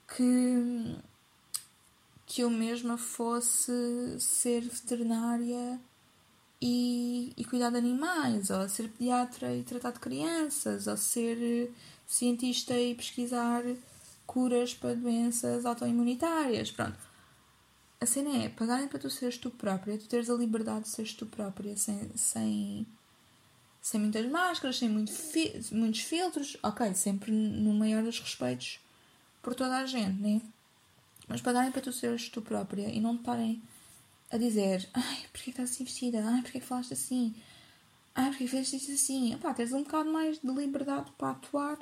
que, 0.09 0.97
que 2.27 2.43
eu 2.43 2.51
mesma 2.51 2.97
fosse 2.97 3.73
ser 4.19 4.63
veterinária 4.63 5.79
e, 6.61 7.33
e 7.37 7.45
cuidar 7.45 7.71
de 7.71 7.77
animais, 7.77 8.51
ou 8.51 8.69
ser 8.69 8.89
pediatra 8.89 9.55
e 9.55 9.63
tratar 9.63 9.93
de 9.93 10.01
crianças, 10.01 10.87
ou 10.87 10.97
ser 10.97 11.71
cientista 12.07 12.79
e 12.79 12.95
pesquisar 12.95 13.63
curas 14.27 14.75
para 14.75 14.95
doenças 14.95 15.67
autoimunitárias. 15.67 16.71
Pronto. 16.71 16.99
A 18.01 18.07
cena 18.07 18.45
é 18.45 18.49
pagarem 18.49 18.89
para 18.89 18.99
tu 18.99 19.11
seres 19.11 19.39
tu 19.39 19.51
própria, 19.51 19.99
tu 19.99 20.07
teres 20.07 20.29
a 20.29 20.35
liberdade 20.35 20.85
de 20.85 20.89
seres 20.89 21.15
tu 21.15 21.27
própria 21.27 21.77
sem, 21.77 22.11
sem, 22.17 22.87
sem 23.81 24.01
muitas 24.01 24.27
máscaras, 24.31 24.79
sem 24.79 24.89
muito 24.89 25.13
fi 25.13 25.61
muitos 25.73 26.01
filtros. 26.01 26.57
Ok, 26.63 26.95
sempre 26.95 27.31
no 27.31 27.73
maior 27.75 28.03
dos 28.03 28.21
respeitos 28.21 28.81
por 29.43 29.55
toda 29.55 29.79
a 29.79 29.87
gente, 29.87 30.21
né? 30.21 30.41
Mas 31.29 31.41
pagarem 31.41 31.73
para 31.73 31.83
tu 31.83 31.93
seres 31.93 32.29
tu 32.29 32.43
própria 32.43 32.89
e 32.89 33.01
não 33.01 33.15
estarem 33.15 33.63
a 34.31 34.37
dizer 34.37 34.89
ai, 34.95 35.25
porquê 35.33 35.51
estás 35.51 35.71
assim 35.71 35.85
vestida? 35.85 36.25
Ai, 36.25 36.43
porquê 36.43 36.61
falaste 36.61 36.93
assim? 36.93 37.35
Ai, 38.15 38.31
porquê 38.31 38.47
fizeste 38.47 38.77
isto 38.77 38.93
assim? 38.93 39.37
Pá, 39.39 39.55
tens 39.55 39.73
um 39.73 39.83
bocado 39.83 40.11
mais 40.11 40.39
de 40.39 40.47
liberdade 40.47 41.11
para 41.19 41.31
atuar 41.31 41.79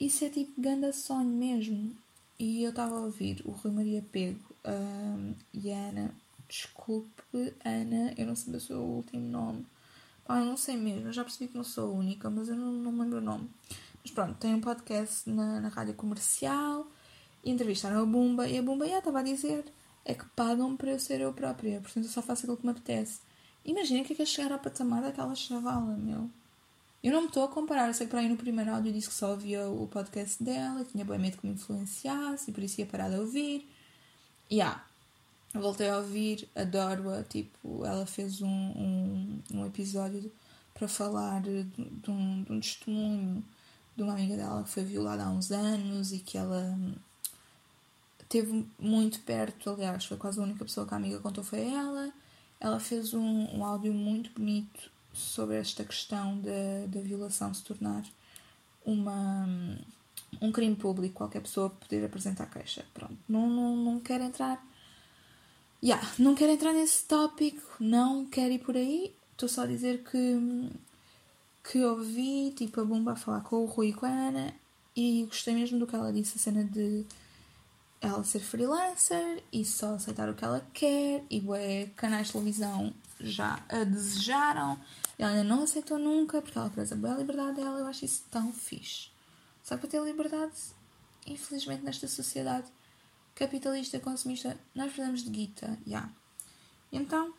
isso 0.00 0.24
é 0.24 0.30
tipo 0.30 0.60
ganda 0.60 0.92
sonho 0.92 1.28
mesmo. 1.28 1.92
E 2.38 2.62
eu 2.62 2.70
estava 2.70 2.96
a 2.96 3.00
ouvir 3.00 3.42
o 3.44 3.50
Rui 3.50 3.72
Maria 3.72 4.04
Pego 4.12 4.38
um, 4.64 5.34
e 5.52 5.72
a 5.72 5.88
Ana. 5.88 6.14
Desculpe, 6.48 7.52
Ana, 7.64 8.14
eu 8.16 8.26
não 8.26 8.36
sei 8.36 8.54
o 8.54 8.60
seu 8.60 8.80
último 8.80 9.28
nome. 9.28 9.66
Pá, 10.24 10.38
eu 10.38 10.44
não 10.44 10.56
sei 10.56 10.76
mesmo, 10.76 11.08
eu 11.08 11.12
já 11.12 11.24
percebi 11.24 11.50
que 11.50 11.56
não 11.56 11.64
sou 11.64 11.90
a 11.90 11.98
única, 11.98 12.30
mas 12.30 12.48
eu 12.48 12.54
não, 12.54 12.70
não 12.72 12.96
lembro 12.96 13.18
o 13.18 13.20
nome. 13.20 13.50
Mas 14.02 14.12
pronto, 14.12 14.38
tem 14.38 14.54
um 14.54 14.60
podcast 14.60 15.28
na, 15.28 15.60
na 15.60 15.68
rádio 15.68 15.94
comercial 15.94 16.86
entrevistaram 17.44 18.02
a 18.02 18.06
Bumba 18.06 18.48
e 18.48 18.58
a 18.58 18.62
Bumba 18.62 18.88
já 18.88 18.98
estava 18.98 19.20
a 19.20 19.22
dizer 19.22 19.64
é 20.04 20.14
que 20.14 20.24
pagam 20.36 20.76
para 20.76 20.92
eu 20.92 20.98
ser 20.98 21.20
eu 21.20 21.32
própria, 21.32 21.80
portanto 21.80 22.04
eu 22.04 22.10
só 22.10 22.22
faço 22.22 22.42
aquilo 22.42 22.56
que 22.56 22.64
me 22.64 22.72
apetece. 22.72 23.20
Imagina 23.64 24.04
que 24.04 24.12
é 24.14 24.16
que 24.16 24.22
é 24.22 24.26
chegar 24.26 24.52
ao 24.52 24.58
patamar 24.58 25.02
daquela 25.02 25.34
chavala, 25.34 25.96
meu. 25.96 26.30
Eu 27.02 27.12
não 27.12 27.22
me 27.22 27.26
estou 27.28 27.44
a 27.44 27.48
comparar, 27.48 27.88
eu 27.88 27.94
sei 27.94 28.06
que 28.06 28.10
para 28.10 28.20
aí 28.20 28.28
no 28.28 28.36
primeiro 28.36 28.74
áudio 28.74 28.92
disse 28.92 29.08
que 29.08 29.14
só 29.14 29.30
ouvia 29.30 29.68
o 29.68 29.86
podcast 29.86 30.42
dela, 30.42 30.84
tinha 30.84 31.04
bem 31.04 31.18
medo 31.18 31.36
que 31.38 31.46
me 31.46 31.52
influenciasse 31.52 32.50
e 32.50 32.54
por 32.54 32.62
isso 32.62 32.80
ia 32.80 32.86
parar 32.86 33.08
de 33.10 33.16
ouvir. 33.16 33.68
E 34.50 34.56
yeah, 34.56 34.84
voltei 35.54 35.88
a 35.90 35.98
ouvir, 35.98 36.48
adoro-a, 36.56 37.22
tipo, 37.22 37.84
ela 37.84 38.06
fez 38.06 38.40
um, 38.42 38.48
um, 38.48 39.42
um 39.54 39.66
episódio 39.66 40.32
para 40.74 40.88
falar 40.88 41.42
de, 41.42 41.64
de, 41.64 42.10
um, 42.10 42.42
de 42.44 42.52
um 42.52 42.60
testemunho 42.60 43.44
de 43.96 44.02
uma 44.02 44.12
amiga 44.12 44.36
dela 44.36 44.62
que 44.62 44.70
foi 44.70 44.84
violada 44.84 45.24
há 45.24 45.30
uns 45.30 45.50
anos 45.50 46.12
e 46.12 46.18
que 46.20 46.38
ela 46.38 46.78
teve 48.28 48.66
muito 48.78 49.20
perto, 49.20 49.70
aliás, 49.70 50.04
foi 50.04 50.16
quase 50.16 50.38
a 50.38 50.42
única 50.42 50.64
pessoa 50.64 50.86
que 50.86 50.94
a 50.94 50.96
amiga 50.96 51.18
contou 51.18 51.42
foi 51.42 51.60
ela. 51.72 52.12
Ela 52.60 52.78
fez 52.78 53.14
um, 53.14 53.56
um 53.56 53.64
áudio 53.64 53.92
muito 53.92 54.30
bonito 54.30 54.90
sobre 55.12 55.56
esta 55.56 55.84
questão 55.84 56.40
da, 56.40 57.00
violação 57.00 57.52
se 57.54 57.62
tornar 57.62 58.04
uma, 58.84 59.46
um 60.40 60.52
crime 60.52 60.76
público, 60.76 61.14
qualquer 61.14 61.40
pessoa 61.40 61.70
poder 61.70 62.04
apresentar 62.04 62.46
queixa. 62.46 62.84
Pronto, 62.92 63.16
não, 63.28 63.48
não, 63.48 63.76
não 63.76 64.00
quero 64.00 64.24
entrar. 64.24 64.64
Yeah, 65.82 66.06
não 66.18 66.34
quero 66.34 66.52
entrar 66.52 66.72
nesse 66.72 67.04
tópico, 67.04 67.62
não 67.80 68.26
quero 68.26 68.52
ir 68.52 68.58
por 68.58 68.76
aí. 68.76 69.14
Estou 69.32 69.48
só 69.48 69.62
a 69.62 69.66
dizer 69.66 70.02
que, 70.02 70.70
que 71.70 71.84
ouvi 71.84 72.52
tipo, 72.56 72.80
a 72.80 72.84
Bumba 72.84 73.12
a 73.12 73.16
falar 73.16 73.42
com 73.42 73.62
o 73.62 73.66
Rui 73.66 73.90
e 73.90 73.92
com 73.92 74.04
a 74.04 74.08
Ana 74.08 74.52
e 74.96 75.24
gostei 75.26 75.54
mesmo 75.54 75.78
do 75.78 75.86
que 75.86 75.94
ela 75.94 76.12
disse, 76.12 76.36
a 76.36 76.40
cena 76.40 76.64
de 76.64 77.06
ela 78.00 78.22
ser 78.22 78.40
freelancer 78.40 79.42
e 79.52 79.64
só 79.64 79.94
aceitar 79.94 80.28
o 80.28 80.34
que 80.34 80.44
ela 80.44 80.64
quer 80.72 81.24
e 81.28 81.40
bué, 81.40 81.86
canais 81.96 82.28
de 82.28 82.32
televisão 82.34 82.92
já 83.20 83.60
a 83.68 83.84
desejaram 83.84 84.78
ela 85.18 85.32
ainda 85.32 85.44
não 85.44 85.64
aceitou 85.64 85.98
nunca 85.98 86.40
porque 86.40 86.56
ela 86.56 86.70
preza 86.70 86.94
a 86.94 87.16
liberdade 87.16 87.56
dela 87.56 87.80
eu 87.80 87.86
acho 87.86 88.04
isso 88.04 88.22
tão 88.30 88.52
fixe 88.52 89.08
só 89.64 89.74
que 89.74 89.80
para 89.82 89.90
ter 89.90 90.04
liberdade 90.04 90.52
infelizmente 91.26 91.82
nesta 91.82 92.06
sociedade 92.06 92.66
capitalista 93.34 93.98
consumista 93.98 94.56
nós 94.74 94.86
precisamos 94.92 95.24
de 95.24 95.30
guita 95.30 95.66
já 95.86 95.98
yeah. 95.98 96.12
então 96.92 97.34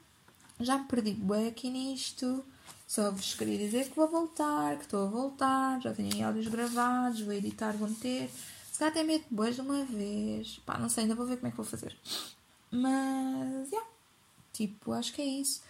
já 0.60 0.78
me 0.78 0.86
perdi 0.86 1.14
bué 1.14 1.48
aqui 1.48 1.70
nisto 1.70 2.44
só 2.86 3.12
vos 3.12 3.34
queria 3.34 3.58
dizer 3.58 3.90
que 3.90 3.96
vou 3.96 4.10
voltar 4.10 4.76
que 4.76 4.84
estou 4.84 5.08
a 5.08 5.10
voltar 5.10 5.82
já 5.82 5.94
tenho 5.94 6.28
áudios 6.28 6.48
gravados 6.48 7.22
vou 7.22 7.34
editar 7.34 7.72
vou 7.78 7.88
meter 7.88 8.30
calhar 8.80 8.92
até 8.92 9.04
meto 9.04 9.26
boas 9.30 9.56
de 9.56 9.62
uma 9.62 9.84
vez. 9.86 10.60
Pá, 10.66 10.78
não 10.78 10.90
sei, 10.90 11.04
ainda 11.04 11.16
vou 11.16 11.26
ver 11.26 11.38
como 11.38 11.48
é 11.48 11.52
que 11.52 11.58
vou 11.58 11.66
fazer. 11.66 11.96
Mas, 12.72 13.72
yeah. 13.72 13.90
Tipo, 14.54 14.94
acho 14.94 15.14
que 15.14 15.22
é 15.22 15.26
isso. 15.26 15.62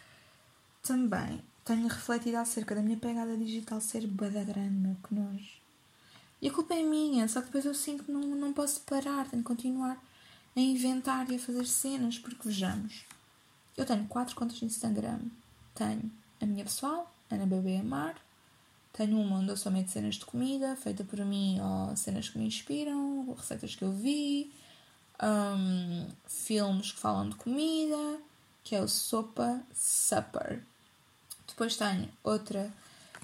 Também 0.82 1.42
tenho 1.66 1.88
refletido 1.88 2.38
acerca 2.38 2.74
da 2.74 2.82
minha 2.82 2.98
pegada 2.98 3.38
digital 3.38 3.80
ser 3.82 4.08
bada 4.08 4.44
grande, 4.44 4.76
meu, 4.76 4.96
que 5.08 5.14
nojo. 5.14 5.60
E 6.42 6.48
a 6.48 6.54
culpa 6.54 6.74
é 6.74 6.82
minha, 6.82 7.28
só 7.28 7.42
que 7.42 7.48
depois 7.48 7.66
eu 7.66 7.74
sinto 7.74 8.06
que 8.06 8.12
não, 8.12 8.22
não 8.22 8.54
posso 8.54 8.82
parar, 8.82 9.28
tenho 9.30 9.44
que 9.44 9.48
continuar 9.48 10.02
a 10.56 10.60
inventar 10.60 11.30
e 11.30 11.36
a 11.36 11.40
fazer 11.40 11.66
cenas, 11.66 12.18
porque 12.18 12.48
vejamos. 12.48 13.06
Eu 13.78 13.86
tenho 13.86 14.08
quatro 14.08 14.36
contas 14.36 14.60
no 14.62 14.68
Instagram. 14.68 15.20
Tenho 15.76 16.12
a 16.42 16.46
minha 16.46 16.64
pessoal, 16.64 17.14
Ana 17.30 17.46
Bebê 17.46 17.78
Amar, 17.78 18.16
tenho 18.94 19.20
uma 19.20 19.38
onde 19.38 19.50
eu 19.50 19.58
só 19.58 19.70
meto 19.70 19.92
cenas 19.92 20.16
de 20.16 20.26
comida, 20.26 20.76
feita 20.76 21.04
por 21.04 21.20
mim, 21.24 21.60
ou 21.62 21.96
cenas 21.96 22.30
que 22.30 22.38
me 22.38 22.46
inspiram, 22.46 23.34
receitas 23.38 23.76
que 23.76 23.84
eu 23.84 23.92
vi, 23.92 24.52
um, 25.22 26.08
filmes 26.28 26.92
que 26.92 27.00
falam 27.00 27.30
de 27.30 27.36
comida, 27.36 28.20
que 28.64 28.76
é 28.76 28.82
o 28.82 28.88
Sopa 28.88 29.62
Supper. 29.74 30.62
Depois 31.48 31.76
tenho 31.76 32.10
outra 32.24 32.72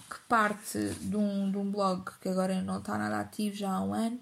que 0.10 0.20
parte 0.28 0.90
de 1.02 1.16
um, 1.16 1.52
de 1.52 1.58
um 1.58 1.72
blog 1.72 2.04
que 2.22 2.30
agora 2.30 2.62
não 2.62 2.80
está 2.80 2.98
nada 2.98 3.20
ativo 3.20 3.56
já 3.56 3.72
há 3.72 3.82
um 3.82 3.94
ano, 3.94 4.20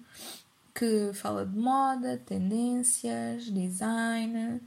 que 0.74 1.12
fala 1.14 1.46
de 1.46 1.56
moda, 1.56 2.20
tendências, 2.24 3.44
design, 3.44 4.60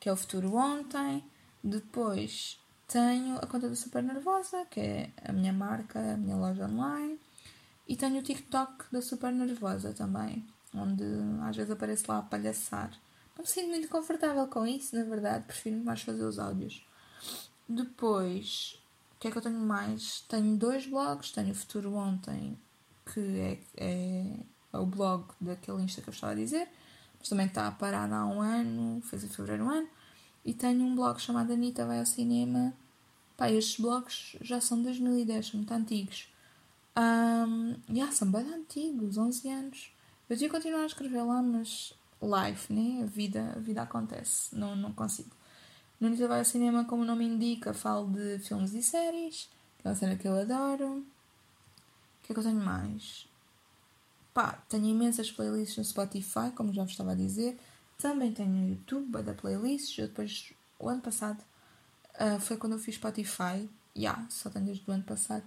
que 0.00 0.08
é 0.08 0.12
o 0.12 0.16
Futuro 0.16 0.56
Ontem. 0.56 1.24
Depois 1.62 2.58
tenho 2.92 3.38
a 3.38 3.46
conta 3.46 3.70
da 3.70 3.74
Super 3.74 4.02
Nervosa, 4.02 4.66
que 4.66 4.78
é 4.78 5.10
a 5.24 5.32
minha 5.32 5.52
marca, 5.52 5.98
a 5.98 6.16
minha 6.16 6.36
loja 6.36 6.66
online. 6.66 7.18
E 7.88 7.96
tenho 7.96 8.20
o 8.20 8.22
TikTok 8.22 8.84
da 8.92 9.00
Super 9.00 9.32
Nervosa 9.32 9.94
também, 9.94 10.46
onde 10.74 11.02
às 11.42 11.56
vezes 11.56 11.70
aparece 11.70 12.04
lá 12.06 12.18
a 12.18 12.22
palhaçar. 12.22 12.90
Não 13.34 13.44
me 13.44 13.48
sinto 13.48 13.68
muito 13.68 13.88
confortável 13.88 14.46
com 14.46 14.66
isso, 14.66 14.94
na 14.94 15.04
verdade, 15.04 15.44
prefiro 15.46 15.82
mais 15.82 16.02
fazer 16.02 16.22
os 16.22 16.38
áudios. 16.38 16.86
Depois, 17.66 18.78
o 19.16 19.20
que 19.20 19.28
é 19.28 19.30
que 19.30 19.38
eu 19.38 19.42
tenho 19.42 19.58
mais? 19.58 20.20
Tenho 20.28 20.54
dois 20.56 20.86
blogs, 20.86 21.32
tenho 21.32 21.52
o 21.52 21.54
Futuro 21.54 21.94
Ontem, 21.94 22.58
que 23.06 23.20
é, 23.20 23.58
é, 23.74 24.36
é 24.70 24.78
o 24.78 24.84
blog 24.84 25.24
daquele 25.40 25.82
Insta 25.82 26.02
que 26.02 26.10
eu 26.10 26.12
estava 26.14 26.32
a 26.32 26.36
dizer, 26.36 26.68
mas 27.18 27.28
também 27.30 27.46
está 27.46 27.70
parado 27.70 28.14
há 28.14 28.26
um 28.26 28.42
ano, 28.42 29.00
fez 29.00 29.24
em 29.24 29.28
fevereiro 29.28 29.64
um 29.64 29.70
ano. 29.70 29.88
E 30.44 30.52
tenho 30.52 30.84
um 30.84 30.94
blog 30.94 31.18
chamado 31.18 31.52
Anitta 31.52 31.86
Vai 31.86 32.00
ao 32.00 32.06
Cinema, 32.06 32.74
Pá, 33.42 33.50
estes 33.50 33.80
blogs 33.80 34.36
já 34.40 34.60
são 34.60 34.78
de 34.78 34.84
2010, 34.84 35.48
são 35.48 35.56
muito 35.56 35.74
antigos. 35.74 36.28
Um, 36.96 37.74
yeah, 37.92 38.12
são 38.12 38.30
bem 38.30 38.42
antigos, 38.54 39.18
11 39.18 39.50
anos. 39.50 39.92
Eu 40.30 40.36
tinha 40.36 40.48
continuar 40.48 40.82
a 40.82 40.86
escrever 40.86 41.22
lá, 41.24 41.42
mas 41.42 41.92
life, 42.22 42.72
né? 42.72 43.02
A 43.02 43.06
vida, 43.06 43.52
a 43.56 43.58
vida 43.58 43.82
acontece, 43.82 44.54
não, 44.54 44.76
não 44.76 44.92
consigo. 44.92 45.34
No 45.98 46.08
Nita 46.08 46.28
vai 46.28 46.38
ao 46.38 46.44
cinema, 46.44 46.84
como 46.84 47.02
o 47.02 47.04
nome 47.04 47.24
indica, 47.24 47.74
falo 47.74 48.12
de 48.12 48.38
filmes 48.38 48.74
e 48.74 48.80
séries, 48.80 49.50
que 49.76 49.88
é 49.88 49.90
uma 49.90 49.96
cena 49.96 50.14
que 50.14 50.28
eu 50.28 50.38
adoro. 50.38 50.98
O 50.98 51.04
que 52.22 52.30
é 52.30 52.34
que 52.34 52.38
eu 52.38 52.44
tenho 52.44 52.60
mais? 52.60 53.26
Pá, 54.32 54.52
tenho 54.68 54.86
imensas 54.86 55.32
playlists 55.32 55.78
no 55.78 55.84
Spotify, 55.84 56.52
como 56.54 56.72
já 56.72 56.82
vos 56.84 56.92
estava 56.92 57.10
a 57.10 57.16
dizer. 57.16 57.58
Também 57.98 58.30
tenho 58.30 58.50
no 58.50 58.68
YouTube, 58.68 59.20
da 59.20 59.34
playlists. 59.34 59.98
Eu 59.98 60.06
depois, 60.06 60.52
o 60.78 60.88
ano 60.88 61.02
passado, 61.02 61.42
Uh, 62.22 62.38
foi 62.38 62.56
quando 62.56 62.74
eu 62.74 62.78
fiz 62.78 62.94
Spotify. 62.94 63.68
Yeah, 63.96 64.24
só 64.30 64.48
tenho 64.48 64.66
desde 64.66 64.88
o 64.88 64.94
ano 64.94 65.02
passado. 65.02 65.42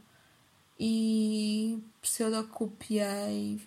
E 0.77 1.81
pseudo-copiei. 2.01 3.61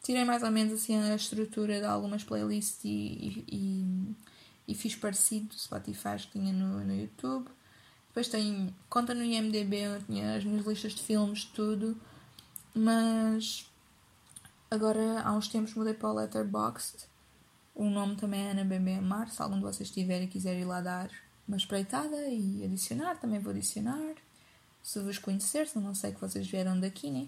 Tirei 0.00 0.24
mais 0.24 0.42
ou 0.44 0.50
menos 0.52 0.74
assim 0.74 0.96
a 0.96 1.16
estrutura 1.16 1.80
de 1.80 1.86
algumas 1.86 2.22
playlists 2.22 2.84
e, 2.84 3.44
e, 3.50 4.14
e, 4.68 4.74
fiz 4.74 4.94
parecido 4.94 5.48
do 5.48 5.58
Spotify 5.58 6.16
que 6.18 6.38
tinha 6.38 6.52
no, 6.52 6.84
no 6.84 6.94
YouTube. 6.94 7.48
Depois 8.08 8.28
tenho 8.28 8.72
conta 8.88 9.14
no 9.14 9.24
IMDB, 9.24 9.76
eu 9.76 10.02
tinha 10.02 10.36
as 10.36 10.44
minhas 10.44 10.64
listas 10.64 10.94
de 10.94 11.02
filmes, 11.02 11.44
tudo. 11.46 12.00
Mas 12.72 13.68
agora 14.70 15.22
há 15.22 15.32
uns 15.32 15.48
tempos 15.48 15.74
mudei 15.74 15.94
para 15.94 16.10
o 16.10 16.12
Letterboxd. 16.12 17.06
O 17.74 17.90
nome 17.90 18.14
também 18.14 18.46
é 18.46 18.50
Ana 18.52 18.64
Bebê 18.64 18.94
Amar. 18.94 19.28
Se 19.28 19.42
algum 19.42 19.56
de 19.56 19.62
vocês 19.62 19.90
tiver 19.90 20.22
e 20.22 20.28
quiser 20.28 20.56
ir 20.56 20.64
lá 20.64 20.80
dar 20.80 21.10
uma 21.46 21.56
espreitada 21.56 22.28
e 22.28 22.64
adicionar, 22.64 23.16
também 23.16 23.38
vou 23.38 23.52
adicionar. 23.52 24.14
Se 24.82 25.00
vos 25.00 25.18
conhecer, 25.18 25.66
se 25.66 25.78
não 25.78 25.94
sei 25.94 26.12
que 26.12 26.20
vocês 26.20 26.46
vieram 26.46 26.78
daqui, 26.78 27.10
né? 27.10 27.26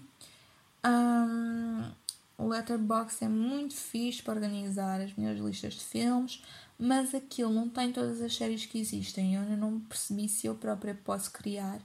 Um, 0.85 1.91
o 2.37 2.47
Letterboxd 2.47 3.25
é 3.25 3.27
muito 3.27 3.73
fixe 3.73 4.21
para 4.21 4.35
organizar 4.35 5.01
as 5.01 5.13
minhas 5.15 5.39
listas 5.39 5.73
de 5.73 5.83
filmes 5.83 6.41
mas 6.79 7.15
aquilo 7.15 7.51
não 7.51 7.67
tem 7.67 7.91
todas 7.91 8.21
as 8.21 8.35
séries 8.35 8.65
que 8.65 8.79
existem. 8.79 9.35
Eu 9.35 9.41
ainda 9.41 9.55
não 9.55 9.79
percebi 9.79 10.29
se 10.29 10.45
eu 10.47 10.55
própria 10.55 10.93
posso 10.93 11.31
criar 11.31 11.79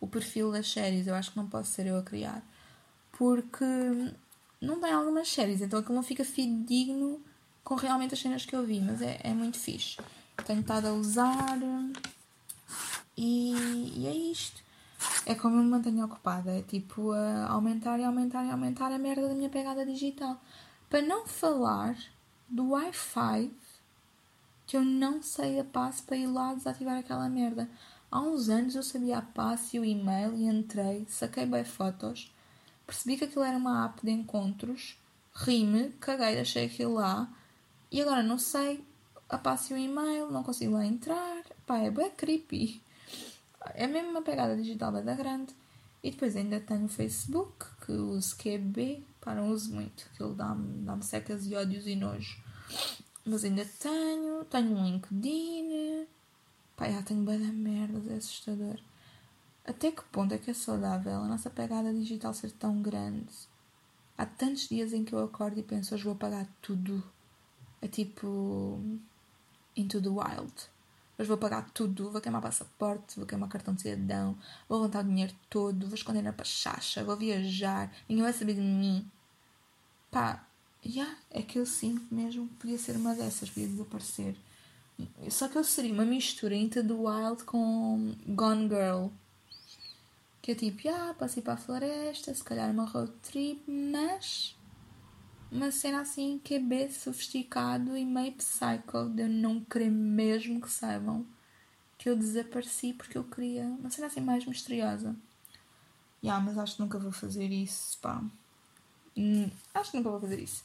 o 0.00 0.06
perfil 0.06 0.52
das 0.52 0.70
séries. 0.70 1.06
Eu 1.06 1.14
acho 1.14 1.32
que 1.32 1.36
não 1.36 1.48
posso 1.48 1.72
ser 1.72 1.86
eu 1.86 1.98
a 1.98 2.02
criar. 2.02 2.42
Porque 3.12 3.64
não 4.60 4.80
tem 4.80 4.92
algumas 4.92 5.28
séries, 5.28 5.60
então 5.60 5.80
aquilo 5.80 5.94
não 5.94 6.02
fica 6.02 6.24
fidedigno 6.24 7.20
com 7.64 7.74
realmente 7.74 8.14
as 8.14 8.20
cenas 8.20 8.46
que 8.46 8.54
eu 8.54 8.64
vi, 8.64 8.80
mas 8.80 9.02
é, 9.02 9.18
é 9.22 9.32
muito 9.32 9.58
fixe. 9.58 9.96
Tenho 10.44 10.60
estado 10.60 10.88
a 10.88 10.92
usar 10.92 11.58
e, 13.16 13.92
e 13.96 14.06
é 14.06 14.14
isto. 14.14 14.62
É 15.24 15.34
como 15.34 15.56
eu 15.56 15.62
me 15.62 15.70
mantenho 15.70 16.04
ocupada, 16.04 16.52
é 16.52 16.62
tipo 16.62 17.12
a 17.12 17.48
aumentar 17.48 17.98
e 17.98 18.04
aumentar 18.04 18.44
e 18.44 18.50
aumentar 18.50 18.92
a 18.92 18.98
merda 18.98 19.28
da 19.28 19.34
minha 19.34 19.50
pegada 19.50 19.84
digital. 19.84 20.40
Para 20.88 21.02
não 21.02 21.26
falar 21.26 21.96
do 22.48 22.70
Wi-Fi 22.70 23.52
que 24.66 24.76
eu 24.76 24.84
não 24.84 25.22
sei 25.22 25.60
a 25.60 25.64
passe 25.64 26.02
para 26.02 26.16
ir 26.16 26.26
lá 26.26 26.52
desativar 26.54 26.98
aquela 26.98 27.28
merda. 27.28 27.68
Há 28.10 28.20
uns 28.20 28.48
anos 28.48 28.74
eu 28.74 28.82
sabia 28.82 29.18
a 29.18 29.22
passe 29.22 29.76
e 29.76 29.80
o 29.80 29.84
e-mail 29.84 30.34
e 30.34 30.46
entrei, 30.46 31.06
saquei 31.08 31.46
bem 31.46 31.64
fotos, 31.64 32.32
percebi 32.86 33.16
que 33.16 33.24
aquilo 33.24 33.44
era 33.44 33.56
uma 33.56 33.84
app 33.86 34.04
de 34.04 34.10
encontros, 34.10 34.98
ri-me, 35.34 35.90
caguei, 36.00 36.34
deixei 36.34 36.66
aquilo 36.66 36.94
lá 36.94 37.28
e 37.90 38.00
agora 38.00 38.22
não 38.22 38.38
sei 38.38 38.84
passe 39.42 39.74
o 39.74 39.76
e-mail, 39.76 40.30
não 40.30 40.42
consigo 40.42 40.74
lá 40.74 40.86
entrar. 40.86 41.42
Pá, 41.66 41.78
é 41.78 41.90
bem 41.90 42.10
creepy. 42.10 42.80
É 43.74 43.86
mesmo 43.86 44.10
uma 44.10 44.22
pegada 44.22 44.56
digital 44.56 44.92
da 44.92 45.14
grande. 45.14 45.54
E 46.02 46.10
depois 46.10 46.36
ainda 46.36 46.60
tenho 46.60 46.84
o 46.84 46.88
Facebook, 46.88 47.66
que 47.84 47.92
uso 47.92 48.36
QB, 48.36 49.02
pá, 49.20 49.34
não 49.34 49.50
uso 49.50 49.74
muito, 49.74 50.08
aquilo 50.12 50.34
dá-me 50.34 50.84
dá 50.84 51.00
secas 51.00 51.46
e 51.46 51.54
ódios 51.56 51.86
e 51.86 51.96
nojo. 51.96 52.40
Mas 53.24 53.44
ainda 53.44 53.64
tenho, 53.64 54.44
tenho 54.44 54.76
um 54.76 54.84
LinkedIn. 54.84 56.06
Pá, 56.76 56.88
já 56.88 57.02
tenho 57.02 57.24
bem 57.24 57.40
da 57.40 57.52
merda, 57.52 58.12
é 58.12 58.18
assustador. 58.18 58.78
Até 59.64 59.90
que 59.90 60.04
ponto 60.04 60.32
é 60.32 60.38
que 60.38 60.52
é 60.52 60.54
saudável 60.54 61.14
a 61.14 61.26
nossa 61.26 61.50
pegada 61.50 61.92
digital 61.92 62.32
ser 62.32 62.52
tão 62.52 62.80
grande? 62.80 63.32
Há 64.16 64.24
tantos 64.24 64.68
dias 64.68 64.92
em 64.92 65.04
que 65.04 65.12
eu 65.12 65.24
acordo 65.24 65.58
e 65.58 65.62
penso, 65.62 65.94
hoje 65.94 66.04
vou 66.04 66.14
pagar 66.14 66.46
tudo. 66.62 67.02
É 67.82 67.88
tipo. 67.88 68.80
Into 69.76 70.00
the 70.00 70.08
wild. 70.08 70.52
Hoje 71.18 71.28
vou 71.28 71.38
pagar 71.38 71.70
tudo, 71.70 72.10
vou 72.10 72.20
queimar 72.20 72.42
passaporte, 72.42 73.16
vou 73.16 73.26
queimar 73.26 73.48
cartão 73.48 73.74
de 73.74 73.82
cidadão, 73.82 74.36
vou 74.68 74.80
levantar 74.80 75.02
o 75.02 75.08
dinheiro 75.08 75.34
todo, 75.48 75.86
vou 75.86 75.94
esconder 75.94 76.22
na 76.22 76.32
pachacha, 76.32 77.02
vou 77.02 77.16
viajar, 77.16 77.90
ninguém 78.08 78.22
vai 78.22 78.32
saber 78.34 78.54
de 78.54 78.60
mim. 78.60 79.10
Pá, 80.10 80.46
yeah, 80.84 81.16
é 81.30 81.40
que 81.40 81.58
eu 81.58 81.64
sinto 81.64 82.14
mesmo 82.14 82.46
que 82.48 82.54
podia 82.56 82.78
ser 82.78 82.96
uma 82.96 83.14
dessas, 83.14 83.48
podia 83.48 83.68
desaparecer. 83.68 84.36
Só 85.30 85.48
que 85.48 85.56
eu 85.56 85.64
seria 85.64 85.92
uma 85.92 86.04
mistura 86.04 86.54
Into 86.54 86.82
the 86.82 86.92
Wild 86.92 87.44
com 87.44 88.14
Gone 88.26 88.68
Girl. 88.68 89.08
Que 90.42 90.52
é 90.52 90.54
tipo, 90.54 90.88
ah, 90.88 91.14
passei 91.18 91.42
para 91.42 91.54
a 91.54 91.56
floresta, 91.56 92.32
se 92.32 92.44
calhar 92.44 92.70
uma 92.70 92.84
road 92.84 93.12
trip, 93.22 93.62
mas 93.70 94.54
uma 95.50 95.70
cena 95.70 96.00
assim 96.00 96.40
que 96.42 96.54
é 96.54 96.58
bem 96.58 96.90
sofisticado 96.90 97.96
e 97.96 98.04
meio 98.04 98.32
psycho 98.32 99.08
de 99.14 99.22
eu 99.22 99.28
não 99.28 99.60
querer 99.60 99.90
mesmo 99.90 100.60
que 100.60 100.70
saibam 100.70 101.24
que 101.98 102.08
eu 102.08 102.16
desapareci 102.16 102.92
porque 102.92 103.16
eu 103.16 103.24
queria 103.24 103.64
uma 103.64 103.90
cena 103.90 104.06
assim 104.06 104.20
mais 104.20 104.44
misteriosa. 104.44 105.16
Yeah, 106.22 106.44
mas 106.44 106.58
acho 106.58 106.76
que 106.76 106.82
nunca 106.82 106.98
vou 106.98 107.12
fazer 107.12 107.50
isso, 107.50 107.98
pá. 107.98 108.22
Hum, 109.16 109.48
acho 109.74 109.90
que 109.90 109.96
nunca 109.96 110.10
vou 110.10 110.20
fazer 110.20 110.40
isso. 110.40 110.62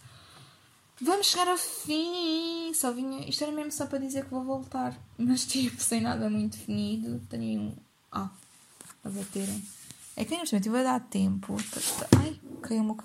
Vamos 0.99 1.27
chegar 1.27 1.47
ao 1.47 1.57
fim. 1.57 2.71
Só 2.75 2.91
vinha. 2.91 3.27
Isto 3.27 3.43
era 3.43 3.51
mesmo 3.51 3.71
só 3.71 3.87
para 3.87 3.97
dizer 3.97 4.25
que 4.25 4.31
vou 4.31 4.43
voltar. 4.43 4.95
Mas 5.17 5.45
tipo, 5.47 5.81
sem 5.81 6.01
nada 6.01 6.29
muito 6.29 6.57
definido. 6.57 7.19
Tenho 7.27 7.61
um. 7.61 7.75
Ah, 8.11 8.29
a 9.03 9.09
baterem. 9.09 9.63
É 10.15 10.25
que 10.25 10.37
neste 10.37 10.53
momento 10.53 10.71
vai 10.71 10.83
dar 10.83 10.99
tempo. 10.99 11.55
Ai, 12.19 12.39
caiu 12.61 12.81
o 12.81 12.85
meu 12.85 12.95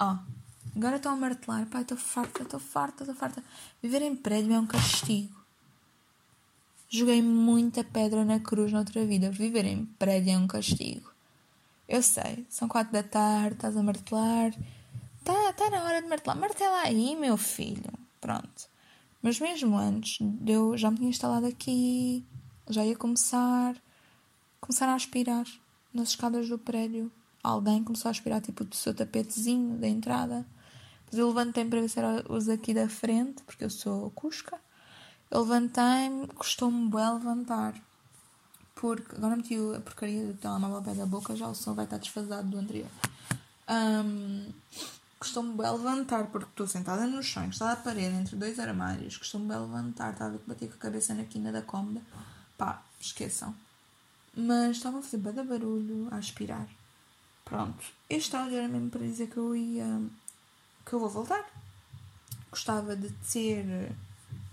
caderno. 0.00 0.20
Ah, 0.20 0.24
agora 0.74 0.96
estou 0.96 1.12
a 1.12 1.16
martelar. 1.16 1.66
Pai, 1.66 1.82
estou 1.82 1.98
farta, 1.98 2.42
estou 2.42 2.60
farta, 2.60 3.02
estou 3.02 3.14
farta. 3.14 3.44
Viver 3.82 4.02
em 4.02 4.16
prédio 4.16 4.52
é 4.54 4.58
um 4.58 4.66
castigo. 4.66 5.38
Joguei 6.88 7.22
muita 7.22 7.84
pedra 7.84 8.24
na 8.24 8.40
cruz 8.40 8.72
noutra 8.72 9.04
vida. 9.04 9.30
Viver 9.30 9.64
em 9.64 9.84
prédio 9.84 10.32
é 10.32 10.38
um 10.38 10.46
castigo. 10.46 11.10
Eu 11.88 12.02
sei, 12.02 12.46
são 12.48 12.68
quatro 12.68 12.92
da 12.92 13.02
tarde, 13.02 13.56
estás 13.56 13.76
a 13.76 13.82
martelar 13.82 14.52
Tá, 15.24 15.52
tá 15.52 15.68
na 15.70 15.84
hora 15.84 16.00
de 16.00 16.08
martelar. 16.08 16.38
Martela 16.38 16.80
aí, 16.82 17.14
meu 17.14 17.36
filho. 17.36 17.92
Pronto. 18.20 18.68
Mas 19.22 19.38
mesmo 19.38 19.76
antes, 19.76 20.18
eu 20.46 20.76
já 20.78 20.90
me 20.90 20.96
tinha 20.96 21.10
instalado 21.10 21.46
aqui, 21.46 22.24
já 22.68 22.84
ia 22.84 22.96
começar, 22.96 23.76
começar 24.60 24.88
a 24.88 24.94
aspirar 24.94 25.44
nas 25.92 26.10
escadas 26.10 26.48
do 26.48 26.58
prédio. 26.58 27.12
Alguém 27.42 27.82
começou 27.82 28.08
a 28.08 28.12
aspirar 28.12 28.40
tipo 28.40 28.64
do 28.64 28.74
seu 28.74 28.94
tapetezinho 28.94 29.78
da 29.78 29.88
entrada. 29.88 30.46
Depois 31.04 31.18
eu 31.18 31.28
levantei-me 31.28 31.70
para 31.70 31.80
ver 31.80 31.88
se 31.88 31.98
era 31.98 32.24
os 32.28 32.48
aqui 32.48 32.74
da 32.74 32.88
frente, 32.88 33.42
porque 33.42 33.64
eu 33.64 33.70
sou 33.70 34.10
cusca. 34.10 34.58
Eu 35.30 35.42
levantei-me, 35.42 36.26
custou-me 36.28 36.90
bem 36.90 37.14
levantar. 37.14 37.74
Porque 38.74 39.16
agora 39.16 39.36
meti 39.36 39.54
a 39.54 39.80
porcaria 39.80 40.26
do 40.26 40.34
telemóvel 40.34 40.76
ao 40.76 40.82
pé 40.82 40.94
da 40.94 41.06
boca, 41.06 41.36
já 41.36 41.48
o 41.48 41.54
som 41.54 41.74
vai 41.74 41.84
estar 41.84 41.98
desfasado 41.98 42.48
do 42.48 42.58
anterior. 42.58 42.88
Um, 43.68 44.46
costumo 45.18 45.54
bem 45.54 45.70
levantar, 45.70 46.26
porque 46.28 46.48
estou 46.48 46.66
sentada 46.66 47.06
no 47.06 47.22
chão, 47.22 47.44
encostada 47.44 47.72
à 47.72 47.76
parede, 47.76 48.16
entre 48.16 48.36
dois 48.36 48.58
armários, 48.58 49.18
costumo 49.18 49.46
bem 49.46 49.58
levantar, 49.58 50.12
estava 50.12 50.34
a 50.34 50.38
bater 50.46 50.68
com 50.68 50.74
a 50.74 50.78
cabeça 50.78 51.14
na 51.14 51.24
quina 51.24 51.52
da 51.52 51.62
cômoda. 51.62 52.00
Pá, 52.56 52.82
esqueçam. 52.98 53.54
Mas 54.34 54.78
estava 54.78 54.98
a 54.98 55.02
fazer 55.02 55.18
bada 55.18 55.44
barulho, 55.44 56.08
a 56.10 56.16
aspirar. 56.16 56.66
Pronto. 57.44 57.84
Este 58.08 58.36
áudio 58.36 58.58
era 58.58 58.68
mesmo 58.68 58.90
para 58.90 59.00
dizer 59.00 59.28
que 59.28 59.36
eu 59.36 59.54
ia. 59.54 60.02
que 60.86 60.92
eu 60.92 61.00
vou 61.00 61.10
voltar. 61.10 61.44
Gostava 62.50 62.96
de 62.96 63.10
ter 63.32 63.92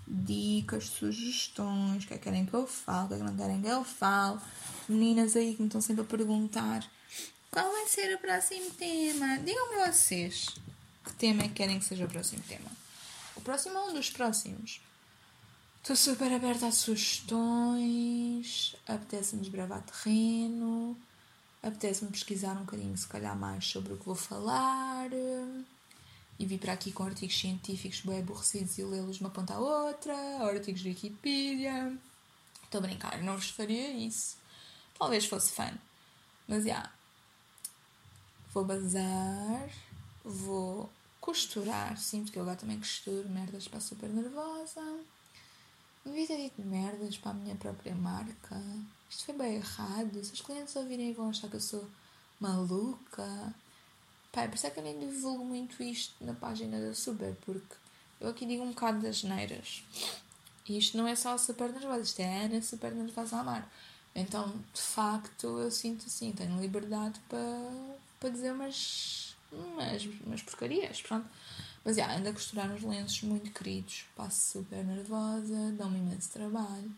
dicas, 0.07 0.85
sugestões, 0.85 2.03
o 2.03 2.07
que 2.07 2.13
é 2.13 2.17
que 2.17 2.23
querem 2.23 2.45
que 2.45 2.53
eu 2.53 2.65
fale, 2.65 3.05
o 3.05 3.07
que 3.09 3.13
é 3.15 3.17
que 3.17 3.23
não 3.23 3.35
querem 3.35 3.61
que 3.61 3.67
eu 3.67 3.83
fale. 3.83 4.39
Meninas 4.87 5.35
aí 5.35 5.53
que 5.53 5.61
me 5.61 5.67
estão 5.67 5.81
sempre 5.81 6.03
a 6.03 6.05
perguntar 6.05 6.87
qual 7.57 7.71
vai 7.71 7.87
ser 7.87 8.13
o 8.13 8.19
próximo 8.19 8.69
tema? 8.71 9.39
Digam-me 9.39 9.87
vocês 9.87 10.49
que 11.03 11.13
tema 11.13 11.43
é 11.43 11.47
que 11.47 11.55
querem 11.55 11.79
que 11.79 11.85
seja 11.85 12.05
o 12.05 12.07
próximo 12.07 12.43
tema. 12.47 12.69
O 13.35 13.41
próximo 13.41 13.77
é 13.77 13.81
um 13.85 13.93
dos 13.93 14.09
próximos. 14.09 14.81
Estou 15.81 15.95
super 15.95 16.31
aberta 16.31 16.67
a 16.67 16.71
sugestões. 16.71 18.75
Apetece-me 18.85 19.41
desbravar 19.41 19.83
terreno. 19.83 20.97
Apetece-me 21.61 22.11
pesquisar 22.11 22.53
um 22.53 22.65
bocadinho, 22.65 22.97
se 22.97 23.07
calhar, 23.07 23.35
mais 23.35 23.65
sobre 23.65 23.93
o 23.93 23.97
que 23.97 24.05
vou 24.05 24.15
falar. 24.15 25.09
E 26.39 26.45
vir 26.45 26.59
para 26.59 26.73
aqui 26.73 26.91
com 26.91 27.03
artigos 27.03 27.39
científicos 27.39 28.01
bem 28.01 28.19
aborrecidos 28.19 28.77
e 28.77 28.83
lê-los 28.83 29.17
de 29.17 29.21
uma 29.21 29.29
ponta 29.29 29.55
à 29.55 29.59
outra. 29.59 30.13
Ou 30.13 30.49
artigos 30.49 30.81
de 30.81 30.89
Wikipedia. 30.89 31.97
Estou 32.63 32.79
a 32.79 32.81
brincar, 32.81 33.21
não 33.23 33.35
vos 33.35 33.49
faria 33.49 33.91
isso. 33.91 34.37
Talvez 34.97 35.25
fosse 35.25 35.51
fã. 35.51 35.71
Mas, 36.47 36.63
já, 36.63 36.69
yeah, 36.69 36.93
vou 38.53 38.65
bazar, 38.65 39.69
vou 40.23 40.89
costurar, 41.19 41.97
sim, 41.97 42.23
porque 42.23 42.39
eu 42.39 42.43
agora 42.43 42.57
também 42.57 42.79
costuro 42.79 43.27
merdas 43.29 43.67
para 43.67 43.79
super 43.79 44.09
nervosa. 44.09 44.81
Devia 46.05 46.25
ter 46.25 46.37
dito 46.37 46.61
merdas 46.61 47.17
para 47.17 47.31
a 47.31 47.33
minha 47.33 47.55
própria 47.55 47.93
marca. 47.93 48.61
Isto 49.09 49.25
foi 49.25 49.35
bem 49.35 49.55
errado. 49.55 50.23
Se 50.23 50.33
os 50.33 50.41
clientes 50.41 50.75
ouvirem 50.75 51.13
vão 51.13 51.29
achar 51.29 51.49
que 51.49 51.55
eu 51.55 51.61
sou 51.61 51.87
maluca. 52.39 53.53
Pai, 54.31 54.47
por 54.47 54.55
isso 54.55 54.67
é 54.67 54.69
que 54.69 54.79
eu 54.79 54.83
nem 54.83 54.99
divulgo 54.99 55.43
muito 55.45 55.81
isto 55.81 56.13
na 56.23 56.33
página 56.33 56.79
da 56.79 56.93
Super, 56.93 57.35
porque 57.45 57.75
eu 58.19 58.29
aqui 58.29 58.45
digo 58.45 58.63
um 58.63 58.69
bocado 58.69 58.99
das 59.01 59.23
neiras. 59.23 59.83
E 60.67 60.77
isto 60.77 60.97
não 60.97 61.07
é 61.07 61.15
só 61.15 61.37
super 61.37 61.71
nervosa, 61.71 62.01
isto 62.01 62.19
é 62.19 62.45
Ana 62.45 62.61
super 62.61 62.91
nervosa 62.91 63.37
a 63.37 63.39
amar. 63.39 63.71
Então, 64.13 64.53
de 64.73 64.81
facto, 64.81 65.59
eu 65.59 65.71
sinto 65.71 66.05
assim, 66.05 66.31
tenho 66.33 66.59
liberdade 66.59 67.19
para 67.29 67.97
para 68.19 68.29
dizer 68.29 68.51
umas, 68.51 69.35
umas, 69.51 70.05
umas 70.25 70.41
porcarias, 70.41 71.01
pronto. 71.01 71.27
Mas 71.83 71.95
já, 71.95 72.15
ando 72.15 72.29
a 72.29 72.33
costurar 72.33 72.69
uns 72.71 72.81
lenços 72.83 73.21
muito 73.23 73.51
queridos, 73.51 74.05
passo 74.15 74.59
super 74.59 74.83
nervosa, 74.83 75.71
dão-me 75.77 75.99
imenso 75.99 76.29
trabalho. 76.31 76.91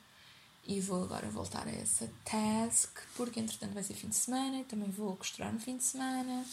E 0.65 0.79
vou 0.79 1.03
agora 1.03 1.29
voltar 1.29 1.67
a 1.67 1.71
essa 1.71 2.09
task, 2.23 2.99
porque 3.15 3.39
entretanto 3.39 3.73
vai 3.73 3.83
ser 3.83 3.95
fim 3.95 4.09
de 4.09 4.15
semana, 4.15 4.63
também 4.65 4.89
vou 4.89 5.15
costurar 5.15 5.51
no 5.51 5.59
fim 5.59 5.77
de 5.77 5.83
semana 5.83 6.45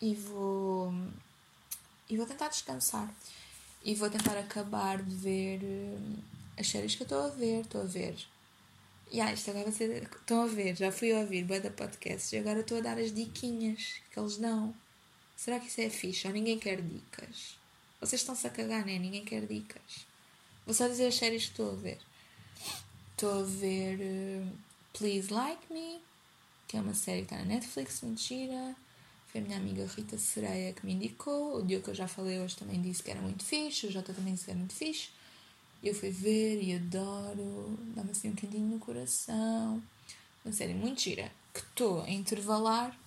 e 0.00 0.14
vou 0.14 0.92
e 2.08 2.16
vou 2.16 2.26
tentar 2.26 2.48
descansar 2.48 3.08
e 3.84 3.94
vou 3.94 4.10
tentar 4.10 4.36
acabar 4.36 5.02
de 5.02 5.14
ver 5.14 5.60
hum, 5.62 6.16
as 6.58 6.68
séries 6.68 6.94
que 6.94 7.02
eu 7.02 7.04
estou 7.04 7.22
a 7.22 7.28
ver, 7.28 7.62
estou 7.62 7.80
a 7.80 7.84
ver. 7.84 8.16
E 9.10 9.20
ah, 9.20 9.32
isto 9.32 9.50
agora 9.50 9.72
ser. 9.72 10.02
Estão 10.04 10.42
a 10.42 10.46
ver, 10.46 10.76
já 10.76 10.92
fui 10.92 11.12
ouvir 11.12 11.44
da 11.44 11.70
podcast 11.70 12.34
e 12.34 12.38
agora 12.38 12.60
estou 12.60 12.78
a 12.78 12.80
dar 12.80 12.98
as 12.98 13.12
diquinhas 13.12 13.94
que 14.12 14.18
eles 14.18 14.36
dão. 14.36 14.74
Será 15.36 15.58
que 15.58 15.68
isso 15.68 15.80
é 15.80 15.90
fixe? 15.90 16.26
Ou 16.26 16.32
ninguém 16.32 16.58
quer 16.58 16.80
dicas? 16.80 17.58
Vocês 18.00 18.20
estão-se 18.20 18.46
a 18.46 18.50
cagar, 18.50 18.84
né? 18.84 18.98
Ninguém 18.98 19.24
quer 19.24 19.46
dicas. 19.46 20.06
Vou 20.64 20.74
só 20.74 20.86
dizer 20.86 21.06
as 21.06 21.14
séries 21.14 21.44
que 21.44 21.50
estou 21.50 21.72
a 21.72 21.76
ver. 21.76 21.98
Estou 23.20 23.40
a 23.40 23.42
ver 23.42 23.98
uh, 24.00 24.48
Please 24.94 25.30
Like 25.30 25.70
Me, 25.70 26.00
que 26.66 26.74
é 26.74 26.80
uma 26.80 26.94
série 26.94 27.18
que 27.18 27.34
está 27.34 27.36
na 27.36 27.44
Netflix, 27.44 28.00
mentira. 28.00 28.74
Foi 29.26 29.42
a 29.42 29.44
minha 29.44 29.58
amiga 29.58 29.86
Rita 29.94 30.16
Sereia 30.16 30.72
que 30.72 30.86
me 30.86 30.94
indicou. 30.94 31.58
O 31.58 31.62
dia 31.62 31.80
que 31.80 31.90
eu 31.90 31.94
já 31.94 32.08
falei 32.08 32.40
hoje 32.40 32.56
também 32.56 32.80
disse 32.80 33.02
que 33.02 33.10
era 33.10 33.20
muito 33.20 33.44
fixe. 33.44 33.86
O 33.86 33.92
Jota 33.92 34.14
também 34.14 34.32
disse 34.32 34.46
que 34.46 34.52
era 34.52 34.58
muito 34.58 34.72
fixe. 34.72 35.10
Eu 35.84 35.94
fui 35.94 36.08
ver 36.08 36.62
e 36.62 36.74
adoro. 36.74 37.78
Dá-me 37.94 38.10
assim 38.12 38.30
um 38.30 38.34
quentinho 38.34 38.66
no 38.66 38.78
coração. 38.78 39.82
Uma 40.42 40.54
série 40.54 40.72
muito 40.72 41.02
gira. 41.02 41.30
Que 41.52 41.60
estou 41.60 42.00
a 42.00 42.08
intervalar 42.08 42.98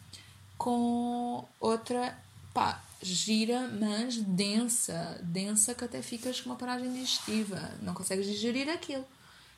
com 0.60 1.44
outra, 1.60 2.16
pá, 2.54 2.84
gira, 3.02 3.68
mas 3.68 4.18
densa. 4.18 5.20
Densa 5.24 5.74
que 5.74 5.86
até 5.86 6.04
ficas 6.04 6.40
com 6.40 6.52
uma 6.52 6.56
paragem 6.56 6.94
digestiva. 6.94 7.72
Não 7.82 7.96
consegues 7.96 8.28
digerir 8.28 8.70
aquilo. 8.70 9.08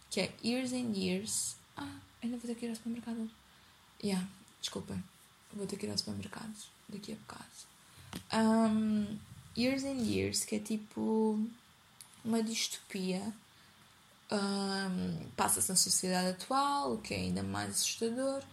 Que 0.10 0.22
é 0.22 0.34
Years 0.44 0.72
and 0.74 0.96
Years. 0.96 1.56
Ah, 1.76 1.98
ainda 2.22 2.38
vou 2.38 2.48
ter 2.48 2.56
que 2.56 2.66
ir 2.66 2.70
ao 2.70 2.76
supermercado. 2.76 3.30
Yeah, 4.04 4.28
desculpa. 4.60 4.98
Vou 5.54 5.66
ter 5.66 5.78
que 5.78 5.86
ir 5.86 5.92
ao 5.92 5.98
supermercado 5.98 6.54
daqui 6.90 7.14
a 7.14 7.16
bocado. 7.16 7.46
Um, 8.34 9.18
years 9.58 9.84
and 9.84 10.02
Years, 10.02 10.46
que 10.46 10.56
é 10.56 10.60
tipo 10.60 11.40
uma 12.24 12.44
distopia. 12.44 13.22
Um, 14.32 15.30
Passa-se 15.36 15.70
na 15.70 15.76
sociedade 15.76 16.30
atual, 16.30 16.94
o 16.94 16.98
que 17.02 17.14
é 17.14 17.18
ainda 17.18 17.44
mais 17.44 17.72
assustador 17.72 18.44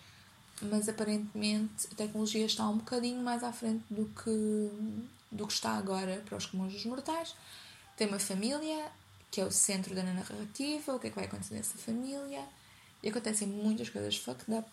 mas 0.63 0.89
aparentemente 0.89 1.89
a 1.91 1.95
tecnologia 1.95 2.47
está 2.47 2.69
um 2.69 2.79
bocadinho 2.79 3.21
mais 3.21 3.43
à 3.43 3.53
frente 3.53 3.85
do 3.91 4.07
que, 4.07 4.71
do 5.31 5.47
que 5.47 5.53
está 5.53 5.73
agora 5.77 6.23
para 6.25 6.37
os 6.37 6.47
comuns 6.47 6.73
dos 6.73 6.85
mortais. 6.85 7.35
Tem 7.97 8.07
uma 8.07 8.19
família, 8.19 8.91
que 9.33 9.41
é 9.41 9.45
o 9.45 9.51
centro 9.51 9.95
da 9.95 10.05
narrativa, 10.05 10.95
o 10.95 11.01
que 11.01 11.09
é 11.09 11.11
que 11.11 11.17
vai 11.17 11.25
acontecer 11.25 11.55
nessa 11.55 11.77
família, 11.77 12.47
e 13.03 13.09
acontecem 13.09 13.49
muitas 13.49 13.91
coisas 13.91 14.17
fucked 14.17 14.53
up. 14.55 14.71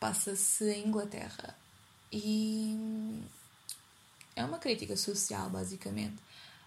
Passa-se 0.00 0.64
em 0.72 0.88
Inglaterra. 0.88 1.56
E 2.10 2.76
é 4.34 4.44
uma 4.44 4.58
crítica 4.58 4.96
social, 4.96 5.48
basicamente. 5.50 6.16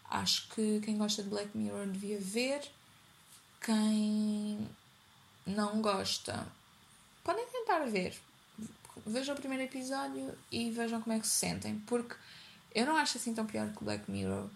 Acho 0.10 0.47
que 0.49 0.80
quem 0.82 0.97
gosta 0.97 1.21
de 1.21 1.30
Black 1.30 1.58
Mirror 1.58 1.88
devia 1.88 2.19
ver. 2.21 2.62
Quem 3.60 4.65
não 5.45 5.82
gosta, 5.82 6.47
podem 7.23 7.45
tentar 7.47 7.80
ver 7.86 8.17
vejam 9.06 9.36
o 9.36 9.38
primeiro 9.38 9.63
episódio 9.63 10.34
e 10.51 10.71
vejam 10.71 11.01
como 11.01 11.15
é 11.15 11.19
que 11.19 11.27
se 11.27 11.34
sentem, 11.34 11.80
porque 11.86 12.15
eu 12.73 12.86
não 12.86 12.95
acho 12.95 13.17
assim 13.17 13.34
tão 13.34 13.45
pior 13.45 13.71
que 13.73 13.84
Black 13.84 14.10
Mirror, 14.10 14.49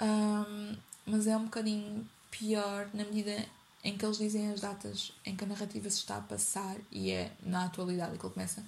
um, 0.00 0.76
mas 1.06 1.26
é 1.26 1.36
um 1.36 1.44
bocadinho 1.44 2.06
pior 2.30 2.88
na 2.94 3.04
medida 3.04 3.46
em 3.84 3.96
que 3.96 4.04
eles 4.04 4.18
dizem 4.18 4.50
as 4.50 4.60
datas 4.60 5.12
em 5.24 5.34
que 5.34 5.44
a 5.44 5.46
narrativa 5.46 5.90
se 5.90 5.98
está 5.98 6.16
a 6.16 6.20
passar 6.20 6.76
e 6.90 7.10
é 7.10 7.32
na 7.42 7.64
atualidade, 7.64 8.16
que 8.16 8.24
ele 8.24 8.32
começa 8.32 8.64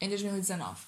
em 0.00 0.08
2019. 0.08 0.80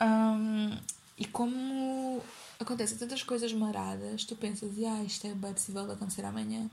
Um, 0.00 0.76
e 1.16 1.24
como 1.24 2.22
acontecem 2.58 2.98
tantas 2.98 3.22
coisas 3.22 3.52
maradas, 3.52 4.24
tu 4.24 4.36
pensas, 4.36 4.70
ah, 4.84 5.02
isto 5.04 5.26
é 5.26 5.34
bem 5.34 5.52
possível 5.52 5.86
de 5.86 5.92
acontecer 5.92 6.24
amanhã. 6.24 6.68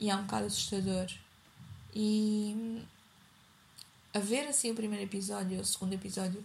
E 0.00 0.10
é 0.10 0.16
um 0.16 0.22
bocado 0.22 0.46
assustador. 0.46 1.06
E 1.94 2.82
a 4.14 4.18
ver 4.18 4.46
assim 4.48 4.70
o 4.70 4.74
primeiro 4.74 5.04
episódio, 5.04 5.60
o 5.60 5.64
segundo 5.64 5.92
episódio, 5.92 6.42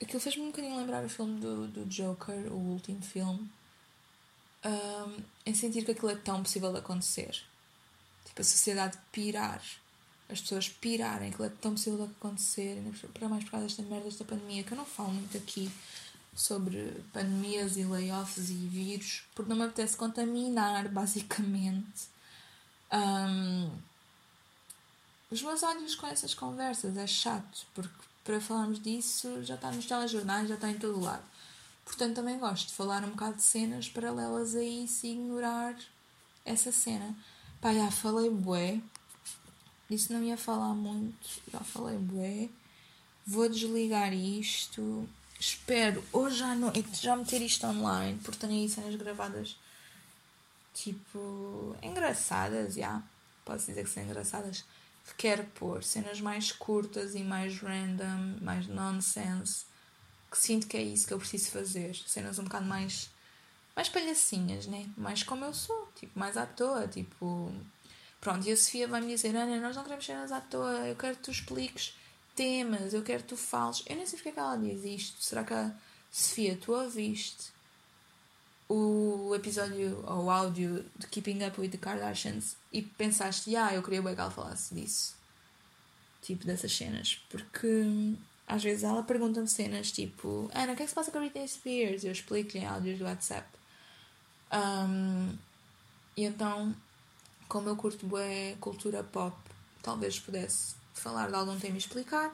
aquilo 0.00 0.20
fez-me 0.20 0.42
um 0.42 0.46
bocadinho 0.46 0.76
lembrar 0.76 1.04
o 1.04 1.08
filme 1.08 1.40
do, 1.40 1.68
do 1.68 1.84
Joker, 1.86 2.52
o 2.52 2.56
último 2.56 3.02
filme, 3.02 3.48
um, 4.64 5.22
em 5.46 5.54
sentir 5.54 5.84
que 5.84 5.92
aquilo 5.92 6.10
é 6.10 6.16
tão 6.16 6.42
possível 6.42 6.72
de 6.72 6.78
acontecer. 6.78 7.42
Tipo, 8.24 8.40
a 8.40 8.44
sociedade 8.44 8.98
pirar, 9.10 9.62
as 10.28 10.40
pessoas 10.40 10.68
pirarem, 10.68 11.30
aquilo 11.30 11.44
é 11.44 11.50
tão 11.50 11.72
possível 11.72 12.06
de 12.06 12.12
acontecer, 12.12 12.82
para 13.12 13.28
mais 13.28 13.44
por 13.44 13.50
causa 13.52 13.66
desta 13.66 13.82
merda, 13.82 14.04
desta 14.06 14.24
pandemia, 14.24 14.62
que 14.62 14.72
eu 14.72 14.78
não 14.78 14.86
falo 14.86 15.10
muito 15.10 15.36
aqui 15.36 15.70
sobre 16.34 17.04
pandemias 17.12 17.76
e 17.76 17.84
layoffs 17.84 18.50
e 18.50 18.54
vírus, 18.54 19.22
porque 19.34 19.50
não 19.50 19.56
me 19.56 19.64
apetece 19.64 19.96
contaminar, 19.96 20.88
basicamente. 20.90 22.10
Um, 22.92 23.70
os 25.30 25.42
meus 25.42 25.62
olhos 25.62 25.94
com 25.94 26.06
essas 26.06 26.34
conversas 26.34 26.96
é 26.96 27.06
chato, 27.06 27.66
porque 27.74 27.94
para 28.24 28.40
falarmos 28.40 28.80
disso 28.80 29.42
já 29.42 29.54
está 29.54 29.70
nos 29.70 29.86
telejornais, 29.86 30.48
já 30.48 30.54
está 30.54 30.70
em 30.70 30.78
todo 30.78 31.00
lado. 31.00 31.24
Portanto, 31.84 32.16
também 32.16 32.38
gosto 32.38 32.68
de 32.68 32.74
falar 32.74 33.04
um 33.04 33.10
bocado 33.10 33.36
de 33.36 33.42
cenas 33.42 33.88
paralelas 33.88 34.54
a 34.54 34.62
isso 34.62 35.06
ignorar 35.06 35.76
essa 36.44 36.72
cena. 36.72 37.14
Pá, 37.60 37.72
já 37.72 37.90
falei 37.90 38.30
bué. 38.30 38.80
Disse 39.88 40.12
não 40.12 40.22
ia 40.22 40.36
falar 40.36 40.74
muito, 40.74 41.42
já 41.50 41.60
falei 41.60 41.98
bué. 41.98 42.48
Vou 43.26 43.48
desligar 43.48 44.12
isto. 44.12 45.08
Espero 45.38 46.02
hoje 46.12 46.42
à 46.42 46.54
noite 46.54 47.02
já 47.02 47.16
meter 47.16 47.42
isto 47.42 47.66
online, 47.66 48.18
porque 48.22 48.38
tenho 48.38 48.62
aí 48.62 48.68
cenas 48.68 48.94
gravadas 48.94 49.56
tipo 50.72 51.76
engraçadas, 51.82 52.74
já. 52.74 53.02
Posso 53.44 53.66
dizer 53.66 53.84
que 53.84 53.90
são 53.90 54.02
engraçadas 54.02 54.64
quero 55.16 55.44
pôr 55.54 55.82
cenas 55.82 56.20
mais 56.20 56.52
curtas 56.52 57.14
e 57.14 57.20
mais 57.20 57.58
random, 57.58 58.38
mais 58.40 58.66
nonsense, 58.66 59.64
que 60.32 60.38
sinto 60.38 60.66
que 60.66 60.76
é 60.78 60.82
isso 60.82 61.06
que 61.06 61.12
eu 61.12 61.18
preciso 61.18 61.50
fazer. 61.50 61.94
Cenas 62.06 62.38
um 62.38 62.44
bocado 62.44 62.64
mais. 62.64 63.10
mais 63.76 63.88
palhacinhas, 63.90 64.66
né? 64.66 64.88
Mais 64.96 65.22
como 65.22 65.44
eu 65.44 65.52
sou, 65.52 65.88
tipo, 65.94 66.18
mais 66.18 66.36
à 66.36 66.46
toa, 66.46 66.88
tipo. 66.88 67.52
Pronto, 68.20 68.46
e 68.48 68.52
a 68.52 68.56
Sofia 68.56 68.88
vai 68.88 69.02
me 69.02 69.08
dizer: 69.08 69.36
Ana, 69.36 69.60
nós 69.60 69.76
não 69.76 69.82
queremos 69.84 70.06
cenas 70.06 70.32
à 70.32 70.40
toa, 70.40 70.88
eu 70.88 70.96
quero 70.96 71.16
que 71.16 71.22
tu 71.22 71.30
expliques 71.30 71.94
temas, 72.34 72.94
eu 72.94 73.02
quero 73.02 73.22
que 73.22 73.28
tu 73.28 73.36
fales. 73.36 73.82
Eu 73.86 73.96
nem 73.96 74.06
sei 74.06 74.16
porque 74.16 74.30
é 74.30 74.32
que 74.32 74.38
ela 74.38 74.56
diz 74.56 74.84
isto. 74.84 75.22
Será 75.22 75.44
que 75.44 75.52
a 75.52 75.72
Sofia, 76.10 76.56
tu 76.56 76.72
ouviste 76.72 77.52
o 78.68 79.34
episódio 79.34 80.02
ou 80.06 80.24
o 80.24 80.30
áudio 80.30 80.84
de 80.96 81.06
Keeping 81.08 81.44
Up 81.46 81.60
with 81.60 81.70
the 81.70 81.78
Kardashians 81.78 82.56
e 82.72 82.80
pensaste, 82.80 83.54
ah, 83.54 83.74
eu 83.74 83.82
queria 83.82 84.00
bem 84.00 84.14
que 84.14 84.20
ela 84.20 84.30
falasse 84.30 84.74
disso. 84.74 85.14
Tipo, 86.22 86.46
dessas 86.46 86.74
cenas. 86.74 87.20
Porque 87.28 88.14
às 88.52 88.62
vezes 88.62 88.84
ela 88.84 89.02
pergunta-me 89.02 89.48
cenas 89.48 89.90
tipo, 89.90 90.50
Ana, 90.54 90.74
o 90.74 90.76
que 90.76 90.82
é 90.82 90.84
que 90.84 90.90
se 90.90 90.94
passa 90.94 91.10
com 91.10 91.16
a 91.16 91.20
Britney 91.22 91.48
Spears? 91.48 92.04
Eu 92.04 92.12
explico-lhe 92.12 92.62
em 92.62 92.66
áudios 92.66 92.98
do 92.98 93.04
WhatsApp. 93.06 93.48
Um, 94.52 95.34
e 96.14 96.24
então, 96.24 96.76
como 97.48 97.70
eu 97.70 97.76
curto 97.76 98.06
bem 98.06 98.54
cultura 98.56 99.02
pop, 99.02 99.34
talvez 99.82 100.18
pudesse 100.18 100.74
falar 100.92 101.28
de 101.28 101.34
algum 101.34 101.58
tema 101.58 101.76
e 101.76 101.78
explicar. 101.78 102.30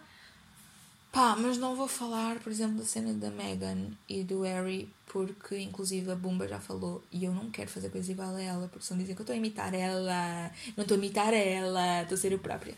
Pá, 1.13 1.37
mas 1.37 1.57
não 1.57 1.77
vou 1.77 1.87
falar, 1.87 2.41
por 2.41 2.51
exemplo, 2.51 2.79
da 2.79 2.85
cena 2.85 3.15
da 3.15 3.31
Meghan 3.31 3.93
e 4.09 4.25
do 4.25 4.43
Harry, 4.43 4.93
porque 5.07 5.57
inclusive 5.57 6.11
a 6.11 6.17
Bumba 6.17 6.49
já 6.49 6.59
falou 6.59 7.01
e 7.13 7.25
eu 7.25 7.33
não 7.33 7.49
quero 7.49 7.71
fazer 7.71 7.91
coisa 7.91 8.11
igual 8.11 8.35
a 8.35 8.43
ela, 8.43 8.67
porque 8.67 8.83
estão 8.83 8.99
dizer 8.99 9.15
que 9.15 9.21
eu 9.21 9.23
estou 9.23 9.35
a 9.35 9.37
imitar 9.37 9.73
ela, 9.73 10.51
não 10.77 10.83
estou 10.83 10.97
a 10.97 10.99
imitar 10.99 11.33
ela, 11.33 12.03
estou 12.03 12.17
a 12.17 12.21
ser 12.21 12.33
eu 12.33 12.41
própria. 12.41 12.75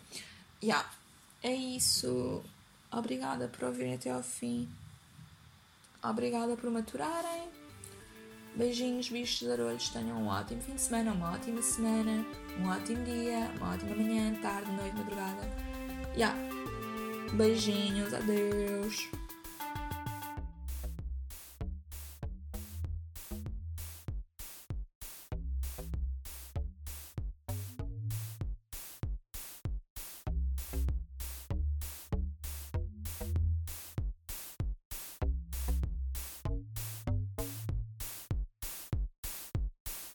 Yeah, 0.62 0.86
é 1.43 1.55
isso. 1.55 2.45
Obrigada 2.93 3.49
por 3.49 3.64
ouvirem 3.64 3.95
até 3.95 4.11
ao 4.11 4.22
fim. 4.22 4.68
Obrigada 6.03 6.57
por 6.57 6.70
maturarem. 6.70 7.49
Beijinhos, 8.57 9.09
bichos 9.09 9.38
de 9.41 9.53
arolhos. 9.53 9.88
Tenham 9.91 10.16
um 10.16 10.26
ótimo 10.26 10.61
fim 10.61 10.74
de 10.74 10.80
semana, 10.80 11.12
uma 11.12 11.32
ótima 11.32 11.62
semana, 11.62 12.24
um 12.59 12.68
ótimo 12.68 13.05
dia, 13.05 13.51
uma 13.57 13.74
ótima 13.74 13.95
manhã, 13.95 14.34
tarde, 14.43 14.70
noite, 14.72 14.97
madrugada. 14.97 15.43
Yeah. 16.16 16.36
Beijinhos, 17.34 18.12
adeus. 18.12 19.09